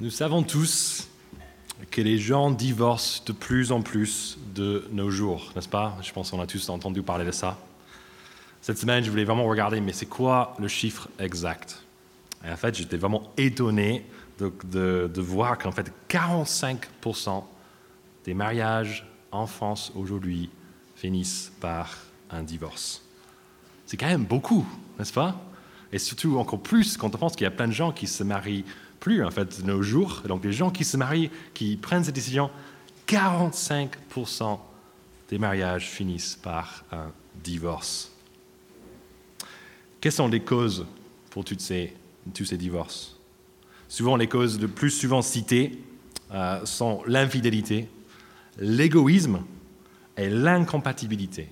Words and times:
Nous 0.00 0.08
savons 0.08 0.42
tous 0.42 1.08
que 1.90 2.00
les 2.00 2.16
gens 2.16 2.50
divorcent 2.50 3.22
de 3.26 3.32
plus 3.32 3.70
en 3.70 3.82
plus 3.82 4.38
de 4.54 4.88
nos 4.92 5.10
jours, 5.10 5.52
n'est-ce 5.54 5.68
pas? 5.68 5.98
Je 6.00 6.10
pense 6.10 6.30
qu'on 6.30 6.40
a 6.40 6.46
tous 6.46 6.70
entendu 6.70 7.02
parler 7.02 7.26
de 7.26 7.32
ça. 7.32 7.58
Cette 8.62 8.78
semaine, 8.78 9.04
je 9.04 9.10
voulais 9.10 9.24
vraiment 9.24 9.44
regarder, 9.44 9.82
mais 9.82 9.92
c'est 9.92 10.06
quoi 10.06 10.56
le 10.58 10.68
chiffre 10.68 11.10
exact? 11.18 11.82
Et 12.46 12.50
en 12.50 12.56
fait, 12.56 12.78
j'étais 12.78 12.96
vraiment 12.96 13.30
étonné 13.36 14.06
de, 14.38 15.10
de 15.12 15.20
voir 15.20 15.58
qu'en 15.58 15.70
fait, 15.70 15.92
45% 16.08 17.44
des 18.24 18.32
mariages 18.32 19.06
en 19.32 19.46
France 19.46 19.92
aujourd'hui 19.94 20.48
finissent 20.96 21.52
par 21.60 21.94
un 22.30 22.42
divorce. 22.42 23.02
C'est 23.84 23.98
quand 23.98 24.08
même 24.08 24.24
beaucoup, 24.24 24.66
n'est-ce 24.98 25.12
pas? 25.12 25.38
Et 25.92 25.98
surtout 25.98 26.38
encore 26.38 26.60
plus 26.60 26.96
quand 26.96 27.14
on 27.14 27.18
pense 27.18 27.34
qu'il 27.34 27.44
y 27.44 27.48
a 27.48 27.50
plein 27.50 27.68
de 27.68 27.72
gens 27.72 27.92
qui 27.92 28.06
se 28.06 28.24
marient 28.24 28.64
plus 29.00 29.24
en 29.24 29.30
fait 29.30 29.62
de 29.62 29.66
nos 29.66 29.82
jours. 29.82 30.22
Donc 30.28 30.44
les 30.44 30.52
gens 30.52 30.70
qui 30.70 30.84
se 30.84 30.96
marient, 30.96 31.30
qui 31.54 31.76
prennent 31.76 32.04
cette 32.04 32.14
décision, 32.14 32.50
45% 33.08 34.58
des 35.30 35.38
mariages 35.38 35.88
finissent 35.88 36.36
par 36.36 36.84
un 36.92 37.10
divorce. 37.42 38.12
Quelles 40.00 40.12
sont 40.12 40.28
les 40.28 40.40
causes 40.40 40.86
pour 41.30 41.44
ces, 41.58 41.92
tous 42.34 42.44
ces 42.44 42.56
divorces? 42.56 43.16
Souvent, 43.88 44.16
les 44.16 44.28
causes 44.28 44.60
le 44.60 44.68
plus 44.68 44.90
souvent 44.90 45.22
citées 45.22 45.82
euh, 46.32 46.64
sont 46.64 47.02
l'infidélité, 47.06 47.88
l'égoïsme 48.58 49.42
et 50.16 50.30
l'incompatibilité. 50.30 51.48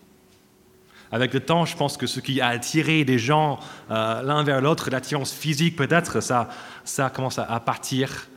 Avec 1.11 1.33
le 1.33 1.41
temps, 1.41 1.65
je 1.65 1.77
pense 1.77 1.97
que 1.97 2.07
ce 2.07 2.21
qui 2.21 2.41
a 2.41 2.49
attiré 2.49 3.05
des 3.05 3.19
gens 3.19 3.59
euh, 3.91 4.23
l'un 4.23 4.43
vers 4.43 4.61
l'autre, 4.61 4.91
l'attirance 4.91 5.33
physique 5.33 5.77
peut-être, 5.77 6.21
ça, 6.21 6.49
ça 6.85 7.09
commence 7.11 7.39
à, 7.39 7.61
partir. 7.61 8.29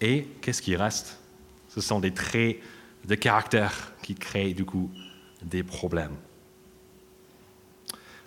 Et 0.00 0.28
qu'est-ce 0.40 0.60
qui 0.60 0.76
reste? 0.76 1.18
Ce 1.68 1.80
sont 1.80 2.00
des 2.00 2.12
traits 2.12 2.58
de 3.06 3.14
caractère 3.14 3.92
qui 4.02 4.14
créent 4.14 4.52
du 4.52 4.64
coup 4.64 4.90
des 5.42 5.62
problèmes. 5.62 6.16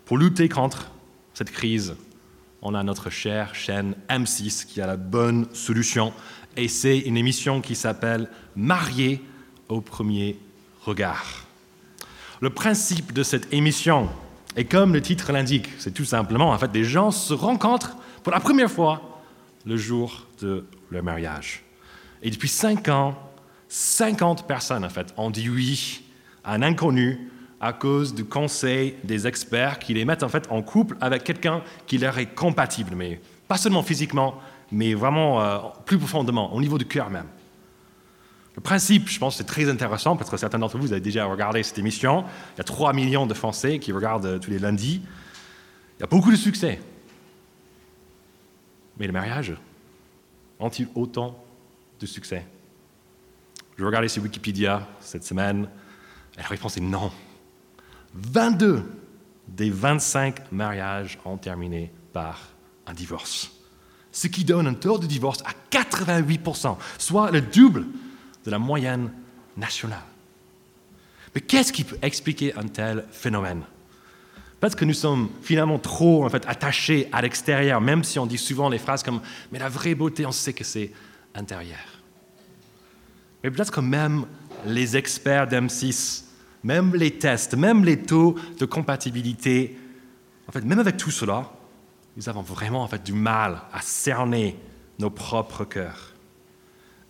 Pour 0.05 0.17
lutter 0.17 0.49
contre 0.49 0.91
cette 1.33 1.51
crise, 1.51 1.95
on 2.61 2.73
a 2.73 2.83
notre 2.83 3.09
chère 3.11 3.53
chaîne 3.53 3.95
M6 4.09 4.65
qui 4.65 4.81
a 4.81 4.87
la 4.87 4.97
bonne 4.97 5.47
solution. 5.53 6.13
Et 6.57 6.67
c'est 6.67 6.99
une 6.99 7.17
émission 7.17 7.61
qui 7.61 7.75
s'appelle 7.75 8.29
Marié 8.55 9.21
au 9.69 9.81
premier 9.81 10.39
regard. 10.81 11.44
Le 12.45 12.51
principe 12.51 13.11
de 13.11 13.23
cette 13.23 13.51
émission 13.51 14.07
est 14.55 14.65
comme 14.65 14.93
le 14.93 15.01
titre 15.01 15.31
l'indique, 15.31 15.67
c'est 15.79 15.95
tout 15.95 16.05
simplement, 16.05 16.51
en 16.51 16.57
fait, 16.59 16.71
des 16.71 16.83
gens 16.83 17.09
se 17.09 17.33
rencontrent 17.33 17.97
pour 18.21 18.31
la 18.31 18.39
première 18.39 18.69
fois 18.69 19.19
le 19.65 19.75
jour 19.77 20.27
de 20.41 20.63
leur 20.91 21.01
mariage. 21.01 21.63
Et 22.21 22.29
depuis 22.29 22.47
cinq 22.47 22.87
ans, 22.87 23.15
50 23.67 24.45
personnes, 24.45 24.85
en 24.85 24.89
fait, 24.89 25.11
ont 25.17 25.31
dit 25.31 25.49
oui 25.49 26.03
à 26.43 26.53
un 26.53 26.61
inconnu 26.61 27.31
à 27.59 27.73
cause 27.73 28.13
du 28.13 28.25
conseil 28.25 28.93
des 29.03 29.25
experts 29.25 29.79
qui 29.79 29.95
les 29.95 30.05
mettent 30.05 30.21
en 30.21 30.29
fait 30.29 30.45
en 30.51 30.61
couple 30.61 30.97
avec 31.01 31.23
quelqu'un 31.23 31.63
qui 31.87 31.97
leur 31.97 32.15
est 32.19 32.35
compatible, 32.35 32.93
mais 32.95 33.21
pas 33.47 33.57
seulement 33.57 33.81
physiquement, 33.81 34.35
mais 34.71 34.93
vraiment 34.93 35.41
euh, 35.41 35.57
plus 35.83 35.97
profondément, 35.97 36.53
au 36.53 36.61
niveau 36.61 36.77
du 36.77 36.85
cœur 36.85 37.09
même. 37.09 37.25
Le 38.55 38.61
principe, 38.61 39.09
je 39.09 39.19
pense, 39.19 39.37
c'est 39.37 39.43
très 39.43 39.69
intéressant 39.69 40.15
parce 40.15 40.29
que 40.29 40.37
certains 40.37 40.59
d'entre 40.59 40.77
vous, 40.77 40.87
vous 40.87 40.91
avez 40.93 41.01
déjà 41.01 41.25
regardé 41.25 41.61
cette 41.61 41.77
émission. 41.77 42.23
Il 42.55 42.59
y 42.59 42.61
a 42.61 42.63
3 42.63 42.93
millions 42.93 43.25
de 43.25 43.33
Français 43.33 43.79
qui 43.79 43.91
regardent 43.91 44.25
euh, 44.25 44.39
tous 44.39 44.49
les 44.49 44.59
lundis. 44.59 45.01
Il 45.97 46.01
y 46.01 46.03
a 46.03 46.07
beaucoup 46.07 46.31
de 46.31 46.37
succès. 46.37 46.79
Mais 48.97 49.07
les 49.07 49.11
mariages 49.11 49.53
ont-ils 50.59 50.87
autant 50.95 51.37
de 51.99 52.05
succès? 52.05 52.45
Je 53.77 53.83
regardais 53.83 54.07
sur 54.07 54.23
Wikipédia 54.23 54.87
cette 55.01 55.25
semaine 55.25 55.67
et 56.37 56.41
la 56.41 56.47
réponse 56.47 56.77
est 56.77 56.81
non. 56.81 57.11
22 58.13 58.83
des 59.49 59.69
25 59.69 60.53
mariages 60.53 61.19
ont 61.25 61.37
terminé 61.37 61.91
par 62.13 62.39
un 62.87 62.93
divorce. 62.93 63.51
Ce 64.13 64.27
qui 64.27 64.45
donne 64.45 64.67
un 64.67 64.73
taux 64.73 64.97
de 64.97 65.07
divorce 65.07 65.39
à 65.43 65.51
88%, 65.77 66.77
soit 66.97 67.31
le 67.31 67.41
double 67.41 67.85
de 68.45 68.51
la 68.51 68.59
moyenne 68.59 69.11
nationale. 69.57 70.03
Mais 71.33 71.41
qu'est-ce 71.41 71.73
qui 71.73 71.83
peut 71.83 71.97
expliquer 72.01 72.55
un 72.55 72.67
tel 72.67 73.05
phénomène? 73.11 73.63
Peut-être 74.59 74.77
que 74.77 74.85
nous 74.85 74.93
sommes 74.93 75.29
finalement 75.41 75.79
trop 75.79 76.25
en 76.25 76.29
fait, 76.29 76.45
attachés 76.47 77.09
à 77.11 77.21
l'extérieur, 77.21 77.81
même 77.81 78.03
si 78.03 78.17
on 78.19 78.25
dit 78.25 78.37
souvent 78.37 78.69
les 78.69 78.77
phrases 78.77 79.03
comme 79.03 79.21
Mais 79.51 79.59
la 79.59 79.69
vraie 79.69 79.95
beauté, 79.95 80.25
on 80.25 80.31
sait 80.31 80.53
que 80.53 80.63
c'est 80.63 80.91
intérieur. 81.33 81.77
Mais 83.43 83.51
peut-être 83.51 83.71
que 83.71 83.81
même 83.81 84.25
les 84.65 84.95
experts 84.97 85.47
d'M6, 85.47 86.23
même 86.63 86.95
les 86.95 87.11
tests, 87.11 87.53
même 87.53 87.85
les 87.85 88.01
taux 88.01 88.35
de 88.57 88.65
compatibilité, 88.65 89.77
en 90.47 90.51
fait, 90.51 90.61
même 90.61 90.79
avec 90.79 90.97
tout 90.97 91.11
cela, 91.11 91.51
nous 92.17 92.29
avons 92.29 92.41
vraiment 92.41 92.81
en 92.81 92.87
fait, 92.87 93.03
du 93.03 93.13
mal 93.13 93.61
à 93.73 93.81
cerner 93.81 94.57
nos 94.97 95.09
propres 95.09 95.65
cœurs. 95.65 96.14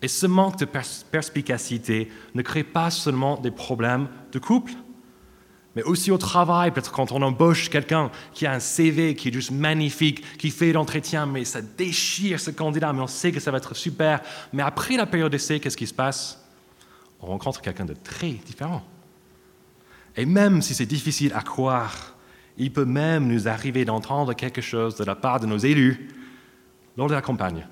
Et 0.02 0.08
ce 0.08 0.26
manque 0.26 0.58
de 0.58 0.66
perspicacité 0.66 2.10
ne 2.34 2.42
crée 2.42 2.64
pas 2.64 2.90
seulement 2.90 3.38
des 3.38 3.50
problèmes 3.50 4.08
de 4.32 4.38
couple, 4.38 4.72
mais 5.74 5.82
aussi 5.82 6.10
au 6.10 6.16
travail, 6.16 6.70
peut-être 6.70 6.90
quand 6.90 7.12
on 7.12 7.20
embauche 7.20 7.68
quelqu'un 7.68 8.10
qui 8.32 8.46
a 8.46 8.52
un 8.52 8.60
CV 8.60 9.14
qui 9.14 9.28
est 9.28 9.32
juste 9.32 9.50
magnifique, 9.50 10.38
qui 10.38 10.50
fait 10.50 10.72
l'entretien, 10.72 11.26
mais 11.26 11.44
ça 11.44 11.60
déchire 11.60 12.40
ce 12.40 12.50
candidat, 12.50 12.94
mais 12.94 13.02
on 13.02 13.06
sait 13.06 13.30
que 13.30 13.40
ça 13.40 13.50
va 13.50 13.58
être 13.58 13.74
super. 13.74 14.22
Mais 14.54 14.62
après 14.62 14.96
la 14.96 15.04
période 15.04 15.30
d'essai, 15.30 15.60
qu'est-ce 15.60 15.76
qui 15.76 15.86
se 15.86 15.92
passe? 15.92 16.42
On 17.20 17.26
rencontre 17.26 17.60
quelqu'un 17.60 17.84
de 17.84 17.92
très 17.92 18.30
différent. 18.30 18.82
Et 20.16 20.24
même 20.24 20.62
si 20.62 20.74
c'est 20.74 20.86
difficile 20.86 21.32
à 21.34 21.42
croire, 21.42 22.16
il 22.56 22.72
peut 22.72 22.86
même 22.86 23.26
nous 23.26 23.46
arriver 23.46 23.84
d'entendre 23.84 24.32
quelque 24.32 24.62
chose 24.62 24.96
de 24.96 25.04
la 25.04 25.14
part 25.14 25.40
de 25.40 25.46
nos 25.46 25.58
élus 25.58 26.08
lors 26.96 27.08
de 27.08 27.14
la 27.14 27.20
campagne 27.20 27.66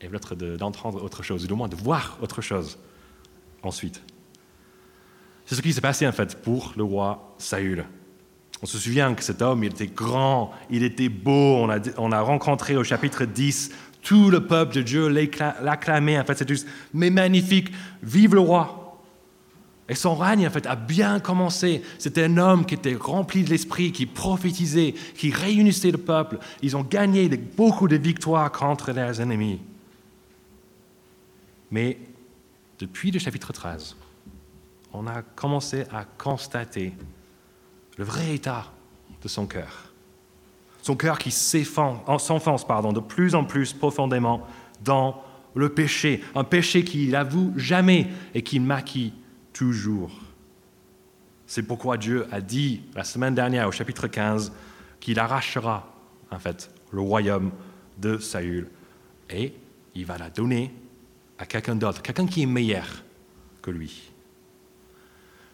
et 0.00 0.08
peut-être 0.08 0.34
d'entendre 0.34 1.02
autre 1.02 1.22
chose, 1.22 1.44
ou 1.44 1.46
du 1.46 1.54
moins 1.54 1.68
de 1.68 1.76
voir 1.76 2.18
autre 2.20 2.42
chose 2.42 2.78
ensuite. 3.62 4.02
C'est 5.46 5.54
ce 5.54 5.62
qui 5.62 5.72
s'est 5.72 5.80
passé 5.80 6.06
en 6.06 6.12
fait 6.12 6.42
pour 6.42 6.72
le 6.76 6.84
roi 6.84 7.34
Saül. 7.38 7.84
On 8.62 8.66
se 8.66 8.78
souvient 8.78 9.14
que 9.14 9.22
cet 9.22 9.42
homme, 9.42 9.64
il 9.64 9.72
était 9.72 9.86
grand, 9.86 10.52
il 10.70 10.82
était 10.82 11.08
beau, 11.08 11.56
on 11.62 11.70
a, 11.70 11.78
on 11.98 12.10
a 12.10 12.20
rencontré 12.20 12.76
au 12.76 12.84
chapitre 12.84 13.24
10 13.24 13.70
tout 14.02 14.30
le 14.30 14.46
peuple 14.46 14.76
de 14.76 14.82
Dieu 14.82 15.08
l'acclamait, 15.08 16.18
en 16.18 16.24
fait 16.24 16.38
c'est 16.38 16.48
juste, 16.48 16.68
mais 16.94 17.10
magnifique, 17.10 17.72
vive 18.02 18.34
le 18.34 18.40
roi. 18.40 18.86
Et 19.88 19.94
son 19.94 20.14
règne, 20.16 20.46
en 20.46 20.50
fait, 20.50 20.66
a 20.66 20.74
bien 20.74 21.20
commencé. 21.20 21.82
C'était 21.98 22.24
un 22.24 22.38
homme 22.38 22.66
qui 22.66 22.74
était 22.74 22.96
rempli 22.98 23.44
de 23.44 23.50
l'esprit, 23.50 23.92
qui 23.92 24.06
prophétisait, 24.06 24.94
qui 25.16 25.30
réunissait 25.30 25.92
le 25.92 25.98
peuple. 25.98 26.38
Ils 26.60 26.76
ont 26.76 26.82
gagné 26.82 27.28
beaucoup 27.28 27.86
de 27.86 27.96
victoires 27.96 28.50
contre 28.50 28.90
leurs 28.90 29.20
ennemis. 29.20 29.60
Mais 31.70 31.98
depuis 32.78 33.10
le 33.10 33.18
chapitre 33.18 33.52
13, 33.52 33.96
on 34.92 35.06
a 35.06 35.22
commencé 35.22 35.84
à 35.92 36.04
constater 36.04 36.92
le 37.96 38.04
vrai 38.04 38.34
état 38.34 38.72
de 39.22 39.28
son 39.28 39.46
cœur. 39.46 39.92
Son 40.82 40.96
cœur 40.96 41.18
qui 41.18 41.30
s'enfonce 41.30 42.66
de 42.66 43.00
plus 43.00 43.34
en 43.34 43.44
plus 43.44 43.72
profondément 43.72 44.46
dans 44.84 45.22
le 45.54 45.70
péché, 45.70 46.22
un 46.34 46.44
péché 46.44 46.84
qu'il 46.84 47.10
n'avoue 47.10 47.52
jamais 47.56 48.08
et 48.34 48.42
qu'il 48.42 48.62
maquille 48.62 49.12
toujours. 49.52 50.12
C'est 51.46 51.62
pourquoi 51.62 51.96
Dieu 51.96 52.26
a 52.30 52.40
dit 52.40 52.82
la 52.94 53.04
semaine 53.04 53.34
dernière 53.34 53.68
au 53.68 53.72
chapitre 53.72 54.06
15 54.06 54.52
qu'il 55.00 55.18
arrachera 55.18 55.92
en 56.30 56.38
fait 56.38 56.70
le 56.90 57.00
royaume 57.00 57.52
de 57.98 58.18
Saül 58.18 58.68
et 59.30 59.54
il 59.94 60.04
va 60.04 60.18
la 60.18 60.28
donner 60.28 60.72
à 61.38 61.46
quelqu'un 61.46 61.74
d'autre, 61.74 62.02
quelqu'un 62.02 62.26
qui 62.26 62.42
est 62.42 62.46
meilleur 62.46 63.02
que 63.62 63.70
lui. 63.70 64.10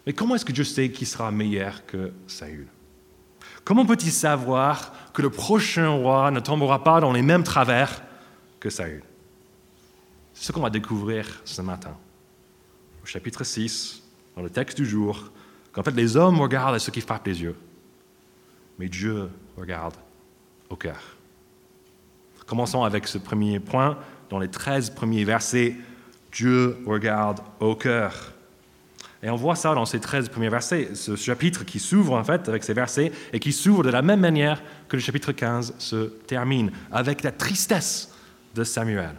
Mais 0.06 0.12
comment 0.12 0.34
est-ce 0.34 0.44
que 0.44 0.52
Dieu 0.52 0.64
sait 0.64 0.90
qu'il 0.90 1.06
sera 1.06 1.30
meilleur 1.30 1.86
que 1.86 2.12
Saül? 2.26 2.66
Comment 3.64 3.86
peut-il 3.86 4.10
savoir 4.10 4.92
que 5.12 5.22
le 5.22 5.30
prochain 5.30 5.88
roi 5.90 6.30
ne 6.30 6.40
tombera 6.40 6.82
pas 6.82 7.00
dans 7.00 7.12
les 7.12 7.22
mêmes 7.22 7.44
travers 7.44 8.02
que 8.58 8.70
Saül? 8.70 9.02
C'est 10.34 10.46
ce 10.46 10.52
qu'on 10.52 10.62
va 10.62 10.70
découvrir 10.70 11.42
ce 11.44 11.62
matin. 11.62 11.96
Au 13.02 13.06
chapitre 13.06 13.44
6, 13.44 14.02
dans 14.36 14.42
le 14.42 14.50
texte 14.50 14.78
du 14.78 14.86
jour, 14.86 15.30
qu'en 15.72 15.82
fait 15.82 15.92
les 15.92 16.16
hommes 16.16 16.40
regardent 16.40 16.76
à 16.76 16.78
ce 16.78 16.90
qui 16.90 17.00
frappe 17.00 17.26
les 17.26 17.42
yeux, 17.42 17.56
mais 18.78 18.88
Dieu 18.88 19.30
regarde 19.56 19.94
au 20.68 20.76
cœur. 20.76 21.16
Commençons 22.46 22.82
avec 22.82 23.08
ce 23.08 23.18
premier 23.18 23.60
point 23.60 23.98
dans 24.30 24.38
les 24.38 24.48
13 24.48 24.90
premiers 24.90 25.24
versets, 25.24 25.76
Dieu 26.32 26.78
regarde 26.86 27.40
au 27.60 27.74
cœur. 27.74 28.32
Et 29.22 29.30
on 29.30 29.36
voit 29.36 29.54
ça 29.54 29.74
dans 29.74 29.84
ces 29.84 30.00
13 30.00 30.30
premiers 30.30 30.48
versets, 30.48 30.94
ce 30.94 31.14
chapitre 31.14 31.64
qui 31.64 31.78
s'ouvre 31.78 32.14
en 32.14 32.24
fait 32.24 32.48
avec 32.48 32.64
ces 32.64 32.72
versets 32.74 33.12
et 33.32 33.38
qui 33.38 33.52
s'ouvre 33.52 33.84
de 33.84 33.90
la 33.90 34.02
même 34.02 34.20
manière 34.20 34.60
que 34.88 34.96
le 34.96 35.02
chapitre 35.02 35.30
15 35.30 35.74
se 35.78 36.06
termine, 36.26 36.72
avec 36.90 37.22
la 37.22 37.30
tristesse 37.30 38.12
de 38.54 38.64
Samuel. 38.64 39.14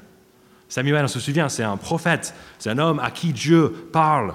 Samuel, 0.68 1.06
on 1.06 1.08
se 1.08 1.20
souvient, 1.20 1.48
c'est 1.48 1.64
un 1.64 1.78
prophète, 1.78 2.34
c'est 2.60 2.72
un 2.72 2.80
homme 2.80 3.00
à 3.00 3.12
qui 3.12 3.32
Dieu 3.32 3.70
parle. 3.94 4.34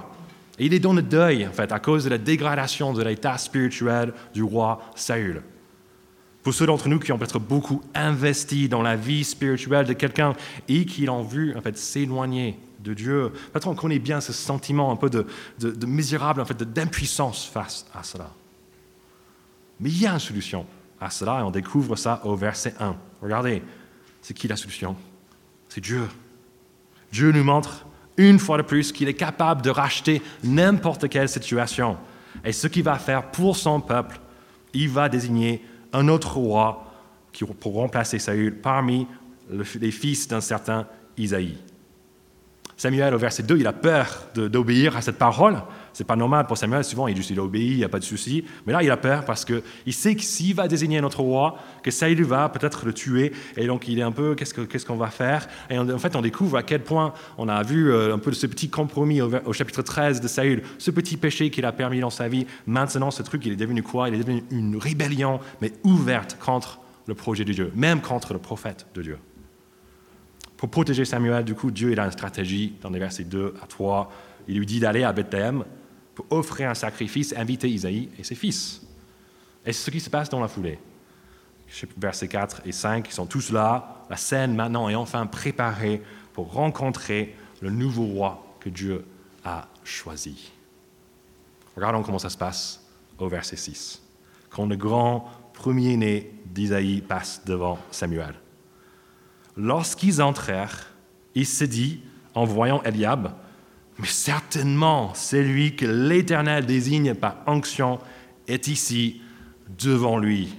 Et 0.57 0.65
il 0.65 0.73
est 0.73 0.79
dans 0.79 0.93
le 0.93 1.01
deuil, 1.01 1.45
en 1.45 1.51
fait, 1.51 1.71
à 1.71 1.79
cause 1.79 2.05
de 2.05 2.09
la 2.09 2.17
dégradation 2.17 2.93
de 2.93 3.03
l'état 3.03 3.37
spirituel 3.37 4.13
du 4.33 4.41
roi 4.41 4.81
Saül. 4.95 5.43
Pour 6.49 6.55
ceux 6.55 6.65
d'entre 6.65 6.89
nous 6.89 6.97
qui 6.97 7.11
ont 7.11 7.19
peut-être 7.19 7.37
beaucoup 7.37 7.83
investi 7.93 8.67
dans 8.67 8.81
la 8.81 8.95
vie 8.95 9.23
spirituelle 9.23 9.85
de 9.85 9.93
quelqu'un 9.93 10.33
et 10.67 10.83
qui 10.83 11.05
l'ont 11.05 11.21
vu 11.21 11.55
en 11.55 11.61
fait 11.61 11.77
s'éloigner 11.77 12.57
de 12.79 12.95
Dieu, 12.95 13.31
peut-être 13.53 13.67
on 13.67 13.75
connaît 13.75 13.99
bien 13.99 14.19
ce 14.19 14.33
sentiment 14.33 14.91
un 14.91 14.95
peu 14.95 15.11
de, 15.11 15.27
de 15.59 15.85
misérable, 15.85 16.41
en 16.41 16.45
fait, 16.45 16.57
d'impuissance 16.63 17.45
face 17.45 17.85
à 17.93 18.01
cela. 18.01 18.31
Mais 19.79 19.91
il 19.91 20.01
y 20.01 20.07
a 20.07 20.11
une 20.11 20.19
solution 20.19 20.65
à 20.99 21.11
cela 21.11 21.41
et 21.41 21.43
on 21.43 21.51
découvre 21.51 21.95
ça 21.95 22.19
au 22.25 22.35
verset 22.35 22.73
1. 22.79 22.95
Regardez, 23.21 23.61
c'est 24.19 24.33
qui 24.33 24.47
la 24.47 24.55
solution? 24.55 24.95
C'est 25.67 25.81
Dieu. 25.81 26.07
Dieu 27.11 27.31
nous 27.31 27.43
montre 27.43 27.85
une 28.17 28.39
fois 28.39 28.57
de 28.57 28.63
plus 28.63 28.91
qu'il 28.91 29.07
est 29.07 29.13
capable 29.13 29.61
de 29.61 29.69
racheter 29.69 30.23
n'importe 30.43 31.09
quelle 31.09 31.29
situation. 31.29 31.95
Et 32.43 32.53
ce 32.53 32.65
qu'il 32.65 32.81
va 32.81 32.97
faire 32.97 33.29
pour 33.29 33.55
son 33.55 33.79
peuple, 33.81 34.19
il 34.73 34.89
va 34.89 35.09
désigner 35.09 35.63
un 35.93 36.07
autre 36.07 36.37
roi 36.37 36.85
pour 37.59 37.73
remplacer 37.73 38.19
Saül 38.19 38.55
parmi 38.59 39.07
les 39.49 39.91
fils 39.91 40.27
d'un 40.27 40.41
certain 40.41 40.87
Isaïe. 41.17 41.57
Samuel, 42.77 43.13
au 43.13 43.17
verset 43.17 43.43
2, 43.43 43.57
il 43.57 43.67
a 43.67 43.73
peur 43.73 44.27
d'obéir 44.35 44.95
à 44.95 45.01
cette 45.01 45.17
parole. 45.17 45.61
C'est 45.93 46.05
pas 46.05 46.15
normal 46.15 46.47
pour 46.47 46.57
Samuel, 46.57 46.83
souvent 46.83 47.07
il 47.07 47.15
dit 47.15 47.25
il 47.29 47.39
obéit, 47.39 47.71
il 47.71 47.77
n'y 47.77 47.83
a 47.83 47.89
pas 47.89 47.99
de 47.99 48.03
souci. 48.03 48.43
Mais 48.65 48.73
là, 48.73 48.83
il 48.83 48.91
a 48.91 48.97
peur 48.97 49.25
parce 49.25 49.45
qu'il 49.45 49.93
sait 49.93 50.15
que 50.15 50.21
s'il 50.21 50.55
va 50.55 50.67
désigner 50.67 51.01
notre 51.01 51.21
roi, 51.21 51.57
que 51.83 51.91
Saül 51.91 52.23
va 52.23 52.49
peut-être 52.49 52.85
le 52.85 52.93
tuer. 52.93 53.33
Et 53.57 53.67
donc, 53.67 53.87
il 53.87 53.99
est 53.99 54.03
un 54.03 54.11
peu 54.11 54.35
qu'est-ce 54.35 54.85
qu'on 54.85 54.95
va 54.95 55.09
faire? 55.09 55.47
Et 55.69 55.77
en 55.77 55.97
fait, 55.97 56.15
on 56.15 56.21
découvre 56.21 56.57
à 56.57 56.63
quel 56.63 56.83
point 56.83 57.13
on 57.37 57.47
a 57.47 57.63
vu 57.63 57.91
euh, 57.91 58.15
un 58.15 58.19
peu 58.19 58.31
ce 58.33 58.47
petit 58.47 58.69
compromis 58.69 59.21
au, 59.21 59.53
chapitre 59.53 59.81
13 59.81 60.21
de 60.21 60.27
Saül, 60.27 60.63
ce 60.77 60.91
petit 60.91 61.17
péché 61.17 61.49
qu'il 61.49 61.65
a 61.65 61.71
permis 61.71 61.99
dans 61.99 62.09
sa 62.09 62.27
vie. 62.27 62.45
Maintenant, 62.65 63.11
ce 63.11 63.23
truc, 63.23 63.45
il 63.45 63.53
est 63.53 63.57
devenu 63.57 63.83
quoi? 63.83 64.09
Il 64.09 64.15
est 64.15 64.19
devenu 64.19 64.43
une 64.51 64.77
rébellion, 64.77 65.39
mais 65.61 65.71
ouverte 65.83 66.37
contre 66.39 66.79
le 67.07 67.15
projet 67.15 67.43
de 67.43 67.53
Dieu, 67.53 67.71
même 67.75 68.01
contre 68.01 68.33
le 68.33 68.39
prophète 68.39 68.85
de 68.93 69.01
Dieu. 69.01 69.17
Pour 70.57 70.69
protéger 70.69 71.05
Samuel, 71.05 71.45
du 71.45 71.55
coup, 71.55 71.71
Dieu 71.71 71.91
il 71.91 71.99
a 71.99 72.05
une 72.05 72.11
stratégie 72.11 72.73
dans 72.81 72.89
les 72.89 72.99
versets 72.99 73.23
2 73.23 73.55
à 73.63 73.65
3. 73.65 74.11
Il 74.49 74.57
lui 74.57 74.65
dit 74.65 74.79
d'aller 74.79 75.03
à 75.03 75.13
Bethléem 75.13 75.63
pour 76.15 76.25
offrir 76.31 76.71
un 76.71 76.73
sacrifice, 76.73 77.35
inviter 77.37 77.69
Isaïe 77.69 78.09
et 78.17 78.23
ses 78.23 78.33
fils. 78.33 78.81
Et 79.63 79.71
c'est 79.71 79.85
ce 79.85 79.91
qui 79.91 79.99
se 79.99 80.09
passe 80.09 80.27
dans 80.27 80.39
la 80.39 80.47
foulée. 80.47 80.79
Versets 81.97 82.27
4 82.27 82.63
et 82.65 82.71
5, 82.71 83.07
ils 83.07 83.13
sont 83.13 83.27
tous 83.27 83.51
là. 83.51 84.05
La 84.09 84.17
scène 84.17 84.55
maintenant 84.55 84.89
est 84.89 84.95
enfin 84.95 85.27
préparée 85.27 86.01
pour 86.33 86.51
rencontrer 86.51 87.35
le 87.61 87.69
nouveau 87.69 88.05
roi 88.05 88.43
que 88.59 88.69
Dieu 88.69 89.05
a 89.45 89.67
choisi. 89.83 90.51
Regardons 91.75 92.01
comment 92.01 92.17
ça 92.17 92.31
se 92.31 92.37
passe 92.37 92.83
au 93.19 93.27
verset 93.27 93.55
6. 93.55 94.01
Quand 94.49 94.65
le 94.65 94.75
grand 94.75 95.29
premier-né 95.53 96.33
d'Isaïe 96.45 97.01
passe 97.01 97.45
devant 97.45 97.77
Samuel. 97.91 98.33
Lorsqu'ils 99.55 100.23
entrèrent, 100.23 100.87
il 101.35 101.45
se 101.45 101.65
dit, 101.65 102.01
en 102.33 102.45
voyant 102.45 102.81
Eliab, 102.81 103.31
mais 103.99 104.07
certainement 104.07 105.13
celui 105.13 105.75
que 105.75 105.85
l'Éternel 105.85 106.65
désigne 106.65 107.13
par 107.13 107.37
onction 107.47 107.99
est 108.47 108.67
ici 108.67 109.21
devant 109.77 110.17
lui. 110.17 110.55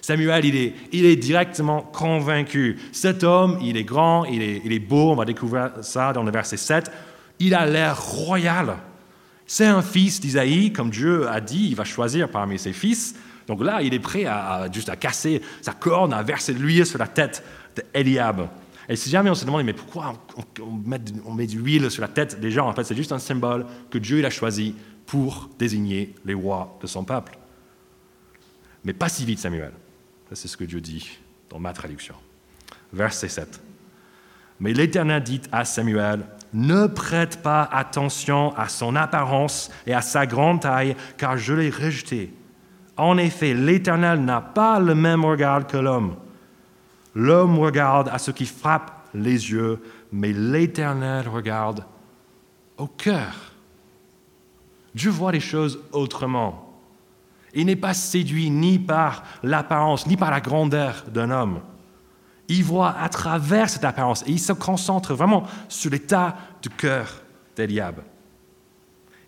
Samuel, 0.00 0.44
il 0.44 0.56
est, 0.56 0.74
il 0.92 1.04
est 1.04 1.16
directement 1.16 1.82
convaincu. 1.82 2.78
Cet 2.92 3.24
homme, 3.24 3.58
il 3.60 3.76
est 3.76 3.84
grand, 3.84 4.24
il 4.24 4.40
est, 4.40 4.62
il 4.64 4.72
est 4.72 4.78
beau, 4.78 5.10
on 5.10 5.16
va 5.16 5.24
découvrir 5.24 5.72
ça 5.82 6.12
dans 6.12 6.22
le 6.22 6.30
verset 6.30 6.56
7. 6.56 6.90
Il 7.40 7.54
a 7.54 7.66
l'air 7.66 8.00
royal. 8.00 8.76
C'est 9.46 9.66
un 9.66 9.82
fils 9.82 10.20
d'Isaïe, 10.20 10.72
comme 10.72 10.90
Dieu 10.90 11.28
a 11.28 11.40
dit, 11.40 11.68
il 11.68 11.76
va 11.76 11.84
choisir 11.84 12.28
parmi 12.28 12.58
ses 12.58 12.72
fils. 12.72 13.16
Donc 13.46 13.62
là, 13.62 13.82
il 13.82 13.94
est 13.94 14.00
prêt 14.00 14.24
à, 14.24 14.68
juste 14.72 14.88
à 14.88 14.96
casser 14.96 15.42
sa 15.60 15.72
corne, 15.72 16.12
à 16.12 16.22
verser 16.22 16.52
l'huile 16.52 16.86
sur 16.86 16.98
la 16.98 17.06
tête 17.06 17.44
d'Eliab. 17.94 18.48
Et 18.88 18.96
si 18.96 19.10
jamais 19.10 19.30
on 19.30 19.34
se 19.34 19.44
demande, 19.44 19.64
mais 19.64 19.72
pourquoi 19.72 20.14
on, 20.60 20.72
met, 20.72 21.00
on 21.24 21.34
met 21.34 21.46
de 21.46 21.56
l'huile 21.56 21.90
sur 21.90 22.02
la 22.02 22.08
tête 22.08 22.40
des 22.40 22.50
gens? 22.50 22.68
En 22.68 22.72
fait, 22.72 22.84
c'est 22.84 22.94
juste 22.94 23.12
un 23.12 23.18
symbole 23.18 23.66
que 23.90 23.98
Dieu 23.98 24.24
a 24.24 24.30
choisi 24.30 24.74
pour 25.06 25.50
désigner 25.58 26.14
les 26.24 26.34
rois 26.34 26.78
de 26.80 26.86
son 26.86 27.04
peuple. 27.04 27.38
Mais 28.84 28.92
pas 28.92 29.08
si 29.08 29.24
vite, 29.24 29.40
Samuel. 29.40 29.72
C'est 30.32 30.48
ce 30.48 30.56
que 30.56 30.64
Dieu 30.64 30.80
dit 30.80 31.18
dans 31.48 31.58
ma 31.58 31.72
traduction. 31.72 32.14
Verset 32.92 33.28
7. 33.28 33.60
Mais 34.60 34.72
l'Éternel 34.72 35.22
dit 35.22 35.40
à 35.52 35.64
Samuel, 35.64 36.24
ne 36.52 36.86
prête 36.86 37.42
pas 37.42 37.62
attention 37.62 38.56
à 38.56 38.68
son 38.68 38.96
apparence 38.96 39.70
et 39.86 39.92
à 39.92 40.00
sa 40.00 40.26
grande 40.26 40.60
taille, 40.60 40.96
car 41.16 41.36
je 41.36 41.52
l'ai 41.52 41.70
rejeté. 41.70 42.32
En 42.96 43.18
effet, 43.18 43.52
l'Éternel 43.52 44.20
n'a 44.20 44.40
pas 44.40 44.80
le 44.80 44.94
même 44.94 45.24
regard 45.24 45.66
que 45.66 45.76
l'homme. 45.76 46.16
L'homme 47.16 47.58
regarde 47.58 48.10
à 48.12 48.18
ce 48.18 48.30
qui 48.30 48.44
frappe 48.44 49.08
les 49.14 49.50
yeux, 49.50 49.82
mais 50.12 50.34
l'Éternel 50.34 51.26
regarde 51.26 51.86
au 52.76 52.86
cœur. 52.86 53.54
Dieu 54.94 55.10
voit 55.10 55.32
les 55.32 55.40
choses 55.40 55.80
autrement. 55.92 56.78
Il 57.54 57.64
n'est 57.64 57.74
pas 57.74 57.94
séduit 57.94 58.50
ni 58.50 58.78
par 58.78 59.22
l'apparence, 59.42 60.06
ni 60.06 60.18
par 60.18 60.30
la 60.30 60.42
grandeur 60.42 61.06
d'un 61.08 61.30
homme. 61.30 61.60
Il 62.48 62.62
voit 62.62 62.94
à 62.98 63.08
travers 63.08 63.70
cette 63.70 63.84
apparence 63.84 64.22
et 64.24 64.32
il 64.32 64.38
se 64.38 64.52
concentre 64.52 65.14
vraiment 65.14 65.44
sur 65.70 65.90
l'état 65.90 66.36
du 66.60 66.68
cœur 66.68 67.22
d'Eliab. 67.56 68.02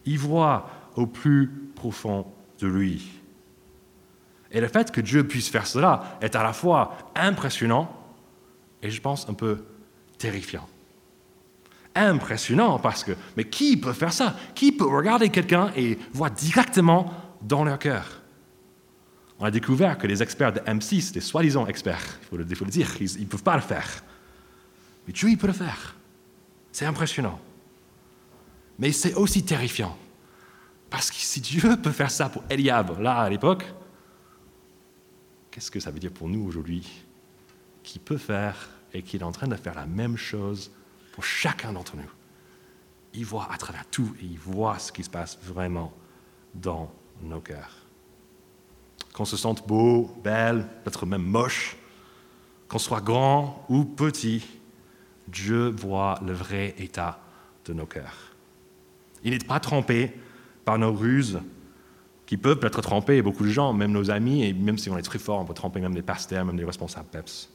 Il 0.05 0.19
voit 0.19 0.69
au 0.95 1.07
plus 1.07 1.71
profond 1.75 2.27
de 2.61 2.67
lui. 2.67 3.18
Et 4.51 4.61
le 4.61 4.69
fait 4.69 4.91
que 4.91 5.01
Dieu 5.01 5.27
puisse 5.27 5.49
faire 5.49 5.67
cela 5.67 6.19
est 6.21 6.35
à 6.35 6.43
la 6.43 6.53
fois 6.53 6.97
impressionnant 7.15 7.95
et 8.83 8.91
je 8.91 9.01
pense 9.01 9.29
un 9.29 9.35
peu 9.35 9.65
terrifiant. 10.17 10.67
Impressionnant 11.95 12.79
parce 12.79 13.05
que, 13.05 13.13
mais 13.37 13.45
qui 13.45 13.77
peut 13.77 13.93
faire 13.93 14.13
ça? 14.13 14.37
Qui 14.55 14.73
peut 14.73 14.87
regarder 14.87 15.31
quelqu'un 15.31 15.73
et 15.77 15.99
voir 16.13 16.31
directement 16.31 17.13
dans 17.43 17.65
leur 17.65 17.79
cœur? 17.79 18.23
On 19.41 19.45
a 19.45 19.51
découvert 19.51 19.99
que 19.99 20.07
les 20.07 20.23
experts 20.23 20.53
de 20.53 20.61
M6, 20.61 21.15
les 21.15 21.21
soi-disant 21.21 21.67
experts, 21.67 22.19
il 22.23 22.27
faut 22.27 22.37
le, 22.37 22.45
dire, 22.45 22.89
ils 23.01 23.21
ne 23.21 23.27
peuvent 23.27 23.43
pas 23.43 23.55
le 23.55 23.63
faire. 23.63 24.03
Mais 25.07 25.13
Dieu, 25.13 25.29
il 25.29 25.39
peut 25.39 25.47
le 25.47 25.53
faire. 25.53 25.95
C'est 26.73 26.87
impressionnant. 26.87 27.39
Mais 28.79 28.93
c'est 28.93 29.15
aussi 29.15 29.45
terrifiant. 29.45 29.97
Parce 30.91 31.11
que 31.11 31.17
si 31.17 31.41
Dieu 31.41 31.77
peut 31.77 31.93
faire 31.93 32.11
ça 32.11 32.29
pour 32.29 32.43
Eliab, 32.51 33.01
là, 33.01 33.19
à 33.19 33.29
l'époque, 33.29 33.65
qu'est-ce 35.51 35.71
que 35.71 35.81
ça 35.81 35.91
veut 35.91 35.99
dire 35.99 36.13
pour 36.13 36.29
nous 36.29 36.43
aujourd'hui 36.45 37.05
Qui 37.83 37.99
peut 37.99 38.19
faire 38.19 38.71
et 38.93 39.03
qui 39.03 39.17
est 39.17 39.23
en 39.23 39.33
train 39.33 39.49
de 39.49 39.57
faire 39.57 39.75
la 39.75 39.87
même 39.87 40.17
chose 40.17 40.71
pour 41.13 41.25
chacun 41.25 41.73
d'entre 41.73 41.97
nous? 41.97 42.11
Il 43.15 43.25
voit 43.25 43.49
à 43.51 43.57
travers 43.57 43.87
tout 43.87 44.15
et 44.21 44.25
il 44.25 44.39
voit 44.39 44.79
ce 44.79 44.93
qui 44.93 45.03
se 45.03 45.11
passe 45.11 45.39
vraiment 45.43 45.93
dans 46.55 46.93
nos 47.23 47.41
cœurs. 47.41 47.77
Qu'on 49.13 49.25
se 49.25 49.37
sente 49.37 49.67
beau, 49.67 50.15
belle, 50.23 50.67
peut-être 50.85 51.07
même 51.07 51.23
moche, 51.23 51.77
qu'on 52.69 52.79
soit 52.79 53.01
grand 53.01 53.65
ou 53.69 53.85
petit, 53.85 54.45
Dieu 55.27 55.69
voit 55.69 56.21
le 56.25 56.33
vrai 56.33 56.75
état 56.79 57.21
de 57.65 57.73
nos 57.73 57.87
cœurs. 57.87 58.33
Il 59.25 59.33
n'est 59.33 59.39
pas 59.39 59.61
trompé 59.61 60.13
par 60.65 60.79
nos 60.79 60.93
ruses 60.93 61.41
qui 62.29 62.37
peuvent 62.37 62.63
être 62.63 62.83
tromper 62.83 63.23
beaucoup 63.23 63.43
de 63.43 63.49
gens, 63.49 63.73
même 63.73 63.91
nos 63.91 64.11
amis, 64.11 64.45
et 64.45 64.53
même 64.53 64.77
si 64.77 64.91
on 64.91 64.99
est 64.99 65.03
très 65.03 65.19
fort, 65.19 65.41
on 65.41 65.47
peut 65.47 65.55
tromper 65.55 65.81
même 65.81 65.95
des 65.95 66.03
pasteurs, 66.03 66.45
même 66.45 66.59
des 66.59 66.65
responsables 66.65 67.09
PEPS. 67.09 67.49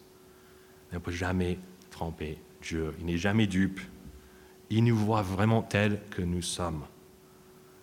Mais 0.89 0.97
on 0.97 0.99
ne 0.99 1.05
peut 1.05 1.11
jamais 1.11 1.59
tromper 1.91 2.39
Dieu. 2.59 2.91
Il 2.99 3.05
n'est 3.05 3.19
jamais 3.19 3.45
dupe. 3.45 3.79
Il 4.71 4.83
nous 4.83 4.97
voit 4.97 5.21
vraiment 5.21 5.61
tels 5.61 6.01
que 6.09 6.23
nous 6.23 6.41
sommes. 6.41 6.81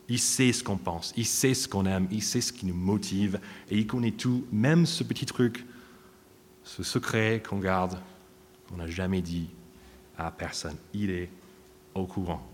Il 0.09 0.19
sait 0.19 0.53
ce 0.53 0.65
qu'on 0.65 0.79
pense, 0.79 1.15
il 1.17 1.27
sait 1.27 1.55
ce 1.55 1.69
qu'on 1.69 1.87
aime, 1.87 2.09
il 2.11 2.25
sait 2.25 2.41
ce 2.41 2.53
qui 2.53 2.67
nous 2.67 2.75
motive, 2.75 3.39
et 3.71 3.79
il 3.79 3.87
connaît 3.87 4.11
tout, 4.11 4.45
même 4.51 4.85
ce 4.85 5.05
petit 5.05 5.27
truc, 5.27 5.65
ce 6.65 6.83
secret 6.83 7.41
qu'on 7.49 7.61
garde, 7.61 8.01
qu'on 8.69 8.79
n'a 8.79 8.89
jamais 8.89 9.23
dit 9.23 9.49
à 10.19 10.33
personne. 10.33 10.77
Il 10.93 11.11
est 11.11 11.31
au 11.95 12.05
courant. 12.05 12.45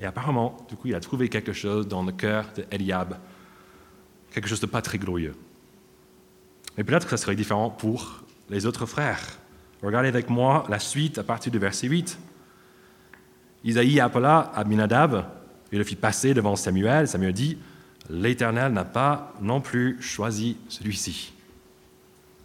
Et 0.00 0.04
apparemment, 0.04 0.56
du 0.68 0.76
coup, 0.76 0.88
il 0.88 0.94
a 0.94 1.00
trouvé 1.00 1.28
quelque 1.28 1.52
chose 1.52 1.88
dans 1.88 2.02
le 2.02 2.12
cœur 2.12 2.46
d'Eliab, 2.54 3.16
quelque 4.30 4.48
chose 4.48 4.60
de 4.60 4.66
pas 4.66 4.82
très 4.82 4.98
glorieux. 4.98 5.34
Mais 6.76 6.84
peut-être 6.84 7.04
que 7.04 7.10
ça 7.10 7.16
serait 7.16 7.36
différent 7.36 7.70
pour 7.70 8.22
les 8.50 8.66
autres 8.66 8.86
frères. 8.86 9.20
Regardez 9.82 10.08
avec 10.08 10.28
moi 10.28 10.64
la 10.68 10.78
suite 10.78 11.18
à 11.18 11.22
partir 11.22 11.50
du 11.50 11.58
verset 11.58 11.88
8. 11.88 12.18
Isaïe 13.64 14.00
appela 14.00 14.52
Abinadab 14.54 15.26
et 15.72 15.78
le 15.78 15.84
fit 15.84 15.96
passer 15.96 16.34
devant 16.34 16.56
Samuel. 16.56 17.08
Samuel 17.08 17.32
dit 17.32 17.58
L'Éternel 18.08 18.72
n'a 18.72 18.84
pas 18.84 19.34
non 19.40 19.60
plus 19.60 20.00
choisi 20.00 20.56
celui-ci. 20.68 21.32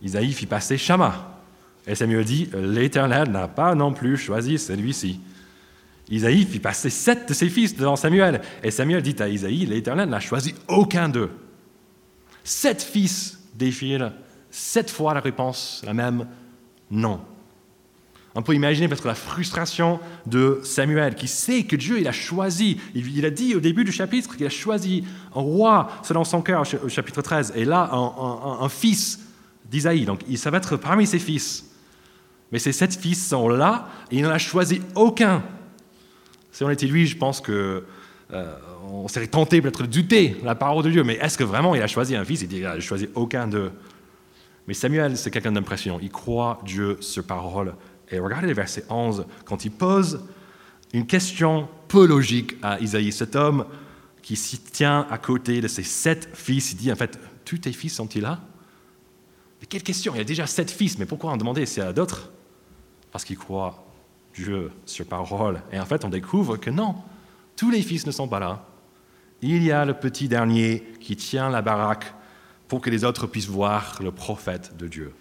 Isaïe 0.01 0.33
fit 0.33 0.47
passer 0.47 0.77
Shama 0.77 1.39
Et 1.85 1.95
Samuel 1.95 2.25
dit, 2.25 2.49
l'Éternel 2.53 3.29
n'a 3.29 3.47
pas 3.47 3.75
non 3.75 3.93
plus 3.93 4.17
choisi 4.17 4.57
celui-ci. 4.57 5.19
Isaïe 6.11 6.45
fit 6.45 6.59
passer 6.59 6.89
sept 6.89 7.29
de 7.29 7.33
ses 7.33 7.49
fils 7.49 7.75
devant 7.75 7.95
Samuel. 7.95 8.41
Et 8.63 8.69
Samuel 8.69 9.01
dit 9.01 9.15
à 9.19 9.29
Isaïe, 9.29 9.65
l'Éternel 9.65 10.09
n'a 10.09 10.19
choisi 10.19 10.53
aucun 10.67 11.07
d'eux. 11.07 11.31
Sept 12.43 12.81
fils 12.81 13.39
défilent, 13.55 14.11
sept 14.49 14.91
fois 14.91 15.13
la 15.13 15.21
réponse, 15.21 15.81
la 15.85 15.93
même, 15.93 16.27
non. 16.89 17.21
On 18.35 18.41
peut 18.41 18.53
imaginer 18.53 18.87
peut-être 18.87 19.07
la 19.07 19.15
frustration 19.15 19.99
de 20.25 20.61
Samuel, 20.63 21.15
qui 21.15 21.27
sait 21.27 21.63
que 21.63 21.75
Dieu 21.75 21.99
il 21.99 22.07
a 22.07 22.13
choisi. 22.13 22.79
Il, 22.93 23.25
a 23.25 23.29
dit 23.29 23.55
au 23.55 23.59
début 23.59 23.83
du 23.83 23.91
chapitre 23.91 24.35
qu'il 24.35 24.45
a 24.45 24.49
choisi 24.49 25.03
un 25.35 25.41
roi 25.41 25.89
selon 26.03 26.23
son 26.23 26.41
cœur 26.41 26.63
au 26.83 26.89
chapitre 26.89 27.21
13, 27.21 27.53
et 27.55 27.65
là 27.65 27.89
un, 27.91 28.69
fils 28.69 29.19
d'Isaïe. 29.69 30.05
Donc 30.05 30.21
ça 30.35 30.49
va 30.49 30.57
être 30.57 30.77
parmi 30.77 31.05
ses 31.05 31.19
fils. 31.19 31.65
Mais 32.51 32.59
ces 32.59 32.71
sept 32.71 32.95
fils 32.95 33.27
sont 33.27 33.49
là, 33.49 33.89
et 34.11 34.17
il 34.17 34.23
n'en 34.23 34.29
a 34.29 34.37
choisi 34.37 34.81
aucun. 34.95 35.43
Si 36.51 36.63
on 36.63 36.69
était 36.69 36.87
lui, 36.87 37.07
je 37.07 37.17
pense 37.17 37.41
que 37.41 37.85
euh, 38.33 38.55
on 38.83 39.07
serait 39.07 39.27
tenté 39.27 39.61
peut-être 39.61 39.83
de 39.83 39.87
douter 39.87 40.37
la 40.43 40.55
parole 40.55 40.83
de 40.83 40.89
Dieu. 40.89 41.03
Mais 41.03 41.15
est-ce 41.15 41.37
que 41.37 41.43
vraiment 41.43 41.75
il 41.75 41.81
a 41.81 41.87
choisi 41.87 42.15
un 42.15 42.23
fils? 42.23 42.41
Il 42.41 42.47
dit 42.47 42.55
qu'il 42.55 42.63
n'a 42.63 42.79
choisi 42.79 43.09
aucun 43.15 43.47
d'eux. 43.47 43.71
Mais 44.67 44.73
Samuel, 44.73 45.17
c'est 45.17 45.31
quelqu'un 45.31 45.51
d'impressionnant. 45.51 45.99
Il 46.01 46.11
croit 46.11 46.61
Dieu 46.65 46.97
sur 47.01 47.23
parole 47.23 47.73
et 48.11 48.19
regardez 48.19 48.47
le 48.47 48.53
verset 48.53 48.83
11, 48.89 49.25
quand 49.45 49.63
il 49.65 49.71
pose 49.71 50.25
une 50.93 51.07
question 51.07 51.69
peu 51.87 52.05
logique 52.05 52.55
à 52.61 52.79
Isaïe, 52.79 53.11
cet 53.11 53.35
homme 53.35 53.65
qui 54.21 54.35
s'y 54.35 54.59
tient 54.59 55.07
à 55.09 55.17
côté 55.17 55.61
de 55.61 55.67
ses 55.67 55.83
sept 55.83 56.29
fils, 56.33 56.73
il 56.73 56.75
dit 56.75 56.91
en 56.91 56.95
fait, 56.95 57.17
tous 57.45 57.59
tes 57.59 57.71
fils 57.71 57.95
sont-ils 57.95 58.21
là? 58.21 58.39
Mais 59.59 59.67
quelle 59.67 59.83
question? 59.83 60.13
Il 60.13 60.17
y 60.17 60.21
a 60.21 60.25
déjà 60.25 60.45
sept 60.45 60.69
fils, 60.69 60.97
mais 60.97 61.05
pourquoi 61.05 61.31
en 61.31 61.37
demander? 61.37 61.65
S'il 61.65 61.83
y 61.83 61.85
a 61.85 61.93
d'autres 61.93 62.31
Parce 63.11 63.23
qu'il 63.23 63.37
croit 63.37 63.85
Dieu 64.33 64.71
sur 64.85 65.05
parole. 65.05 65.61
Et 65.71 65.79
en 65.79 65.85
fait, 65.85 66.05
on 66.05 66.09
découvre 66.09 66.57
que 66.57 66.69
non, 66.69 66.95
tous 67.55 67.69
les 67.69 67.81
fils 67.81 68.05
ne 68.05 68.11
sont 68.11 68.27
pas 68.27 68.39
là. 68.39 68.65
Il 69.41 69.63
y 69.63 69.71
a 69.71 69.85
le 69.85 69.93
petit 69.93 70.27
dernier 70.27 70.83
qui 70.99 71.15
tient 71.15 71.49
la 71.49 71.61
baraque 71.61 72.13
pour 72.67 72.81
que 72.81 72.89
les 72.89 73.03
autres 73.03 73.27
puissent 73.27 73.47
voir 73.47 73.99
le 74.01 74.11
prophète 74.11 74.77
de 74.77 74.87
Dieu. 74.87 75.13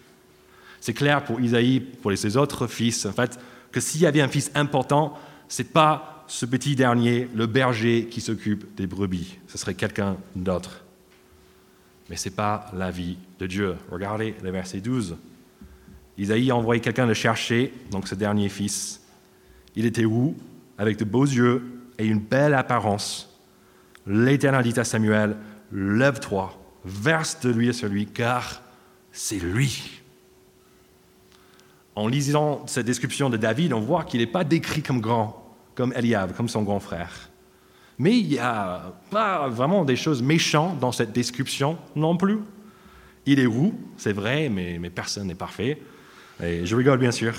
C'est 0.81 0.95
clair 0.95 1.25
pour 1.25 1.40
Isaïe, 1.40 1.81
pour 1.81 2.17
ses 2.17 2.37
autres 2.37 2.67
fils, 2.67 3.05
en 3.07 3.12
fait, 3.12 3.38
que 3.73 3.81
s'il 3.81 4.00
y 4.00 4.07
avait 4.07 4.21
un 4.21 4.29
fils 4.29 4.50
important, 4.55 5.19
ce 5.49 5.62
n'est 5.62 5.69
pas 5.69 6.25
ce 6.26 6.47
petit 6.47 6.76
dernier, 6.76 7.29
le 7.35 7.47
berger, 7.47 8.07
qui 8.11 8.21
s'occupe 8.21 8.75
des 8.76 8.87
brebis. 8.87 9.38
Ce 9.49 9.59
serait 9.59 9.75
quelqu'un 9.75 10.17
d'autre. 10.37 10.85
Mais 12.09 12.17
ce 12.17 12.29
n'est 12.29 12.35
pas 12.35 12.71
la 12.73 12.90
vie 12.90 13.19
de 13.38 13.47
Dieu. 13.47 13.76
Regardez 13.90 14.35
le 14.43 14.50
verset 14.50 14.81
12. 14.81 15.17
Isaïe 16.19 16.50
a 16.50 16.57
envoyé 16.57 16.81
quelqu'un 16.81 17.07
le 17.07 17.14
chercher, 17.14 17.73
donc 17.90 18.07
ce 18.07 18.14
dernier 18.14 18.49
fils. 18.49 19.00
Il 19.76 19.86
était 19.86 20.04
où? 20.04 20.34
Avec 20.78 20.98
de 20.98 21.04
beaux 21.04 21.24
yeux 21.24 21.62
et 21.98 22.06
une 22.06 22.20
belle 22.20 22.54
apparence. 22.54 23.38
L'Éternel 24.06 24.62
dit 24.62 24.78
à 24.78 24.84
Samuel, 24.84 25.36
Lève-toi, 25.72 26.58
verse 26.84 27.40
de 27.40 27.50
l'huile 27.50 27.74
sur 27.74 27.88
lui, 27.88 28.06
car 28.06 28.62
c'est 29.12 29.38
lui 29.38 30.00
en 32.00 32.08
lisant 32.08 32.66
cette 32.66 32.86
description 32.86 33.30
de 33.30 33.36
David, 33.36 33.72
on 33.72 33.80
voit 33.80 34.04
qu'il 34.04 34.20
n'est 34.20 34.26
pas 34.26 34.44
décrit 34.44 34.82
comme 34.82 35.00
grand, 35.00 35.54
comme 35.74 35.92
Eliab, 35.94 36.34
comme 36.34 36.48
son 36.48 36.62
grand 36.62 36.80
frère. 36.80 37.28
Mais 37.98 38.18
il 38.18 38.26
n'y 38.28 38.38
a 38.38 38.94
pas 39.10 39.48
vraiment 39.48 39.84
des 39.84 39.96
choses 39.96 40.22
méchantes 40.22 40.78
dans 40.78 40.92
cette 40.92 41.12
description 41.12 41.76
non 41.94 42.16
plus. 42.16 42.38
Il 43.26 43.38
est 43.38 43.46
roux, 43.46 43.74
c'est 43.98 44.14
vrai, 44.14 44.48
mais, 44.48 44.78
personne 44.88 45.26
n'est 45.26 45.34
parfait. 45.34 45.78
Et 46.42 46.64
je 46.64 46.74
rigole 46.74 46.98
bien 46.98 47.10
sûr. 47.10 47.34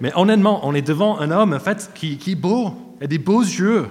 Mais 0.00 0.12
honnêtement, 0.16 0.66
on 0.66 0.74
est 0.74 0.82
devant 0.82 1.18
un 1.18 1.30
homme 1.30 1.52
en 1.52 1.60
fait 1.60 1.90
qui, 1.94 2.18
qui 2.18 2.32
est 2.32 2.36
beau, 2.36 2.74
il 3.00 3.04
a 3.04 3.06
des 3.06 3.18
beaux 3.18 3.42
yeux, 3.42 3.88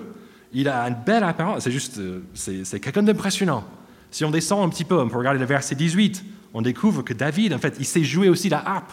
il 0.53 0.67
a 0.67 0.87
une 0.87 0.97
belle 1.05 1.23
apparence, 1.23 1.63
c'est 1.63 1.71
juste, 1.71 1.97
euh, 1.97 2.21
c'est 2.33 2.79
quelqu'un 2.79 3.03
d'impressionnant. 3.03 3.63
Si 4.11 4.23
on 4.23 4.31
descend 4.31 4.63
un 4.63 4.69
petit 4.69 4.83
peu, 4.83 4.99
on 4.99 5.09
peut 5.09 5.17
regarder 5.17 5.39
le 5.39 5.45
verset 5.45 5.75
18, 5.75 6.23
on 6.53 6.61
découvre 6.61 7.01
que 7.01 7.13
David, 7.13 7.53
en 7.53 7.57
fait, 7.57 7.75
il 7.79 7.85
sait 7.85 8.03
jouer 8.03 8.29
aussi 8.29 8.49
la 8.49 8.59
harpe. 8.67 8.91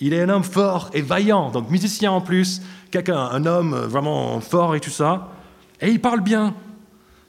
Il 0.00 0.12
est 0.12 0.20
un 0.20 0.28
homme 0.28 0.42
fort 0.42 0.90
et 0.92 1.02
vaillant, 1.02 1.50
donc 1.50 1.70
musicien 1.70 2.10
en 2.10 2.20
plus, 2.20 2.60
quelqu'un, 2.90 3.16
un 3.16 3.46
homme 3.46 3.74
vraiment 3.74 4.40
fort 4.40 4.74
et 4.74 4.80
tout 4.80 4.90
ça. 4.90 5.30
Et 5.80 5.90
il 5.90 6.00
parle 6.00 6.20
bien. 6.20 6.54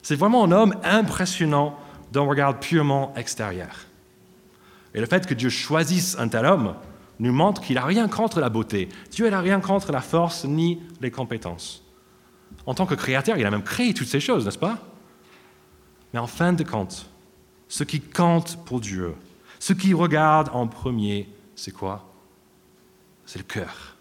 C'est 0.02 0.16
vraiment 0.16 0.44
un 0.44 0.52
homme 0.52 0.74
impressionnant 0.82 1.78
d'un 2.12 2.22
regard 2.22 2.58
purement 2.58 3.12
extérieur. 3.16 3.86
Et 4.94 5.00
le 5.00 5.06
fait 5.06 5.26
que 5.26 5.34
Dieu 5.34 5.48
choisisse 5.48 6.16
un 6.18 6.28
tel 6.28 6.46
homme 6.46 6.74
nous 7.18 7.32
montre 7.32 7.62
qu'il 7.62 7.76
n'a 7.76 7.84
rien 7.84 8.08
contre 8.08 8.40
la 8.40 8.48
beauté. 8.48 8.88
Dieu 9.10 9.28
n'a 9.30 9.40
rien 9.40 9.60
contre 9.60 9.92
la 9.92 10.00
force 10.00 10.44
ni 10.44 10.80
les 11.00 11.10
compétences. 11.10 11.82
En 12.66 12.74
tant 12.74 12.86
que 12.86 12.94
créateur, 12.94 13.38
il 13.38 13.46
a 13.46 13.50
même 13.50 13.62
créé 13.62 13.94
toutes 13.94 14.08
ces 14.08 14.20
choses, 14.20 14.44
n'est-ce 14.44 14.58
pas? 14.58 14.78
Mais 16.12 16.18
en 16.18 16.26
fin 16.26 16.52
de 16.52 16.62
compte, 16.62 17.08
ce 17.68 17.84
qui 17.84 18.00
compte 18.00 18.58
pour 18.64 18.80
Dieu, 18.80 19.14
ce 19.58 19.72
qui 19.72 19.94
regarde 19.94 20.50
en 20.52 20.66
premier, 20.66 21.28
c'est 21.54 21.72
quoi? 21.72 22.12
C'est 23.24 23.38
le 23.38 23.44
cœur. 23.44 23.96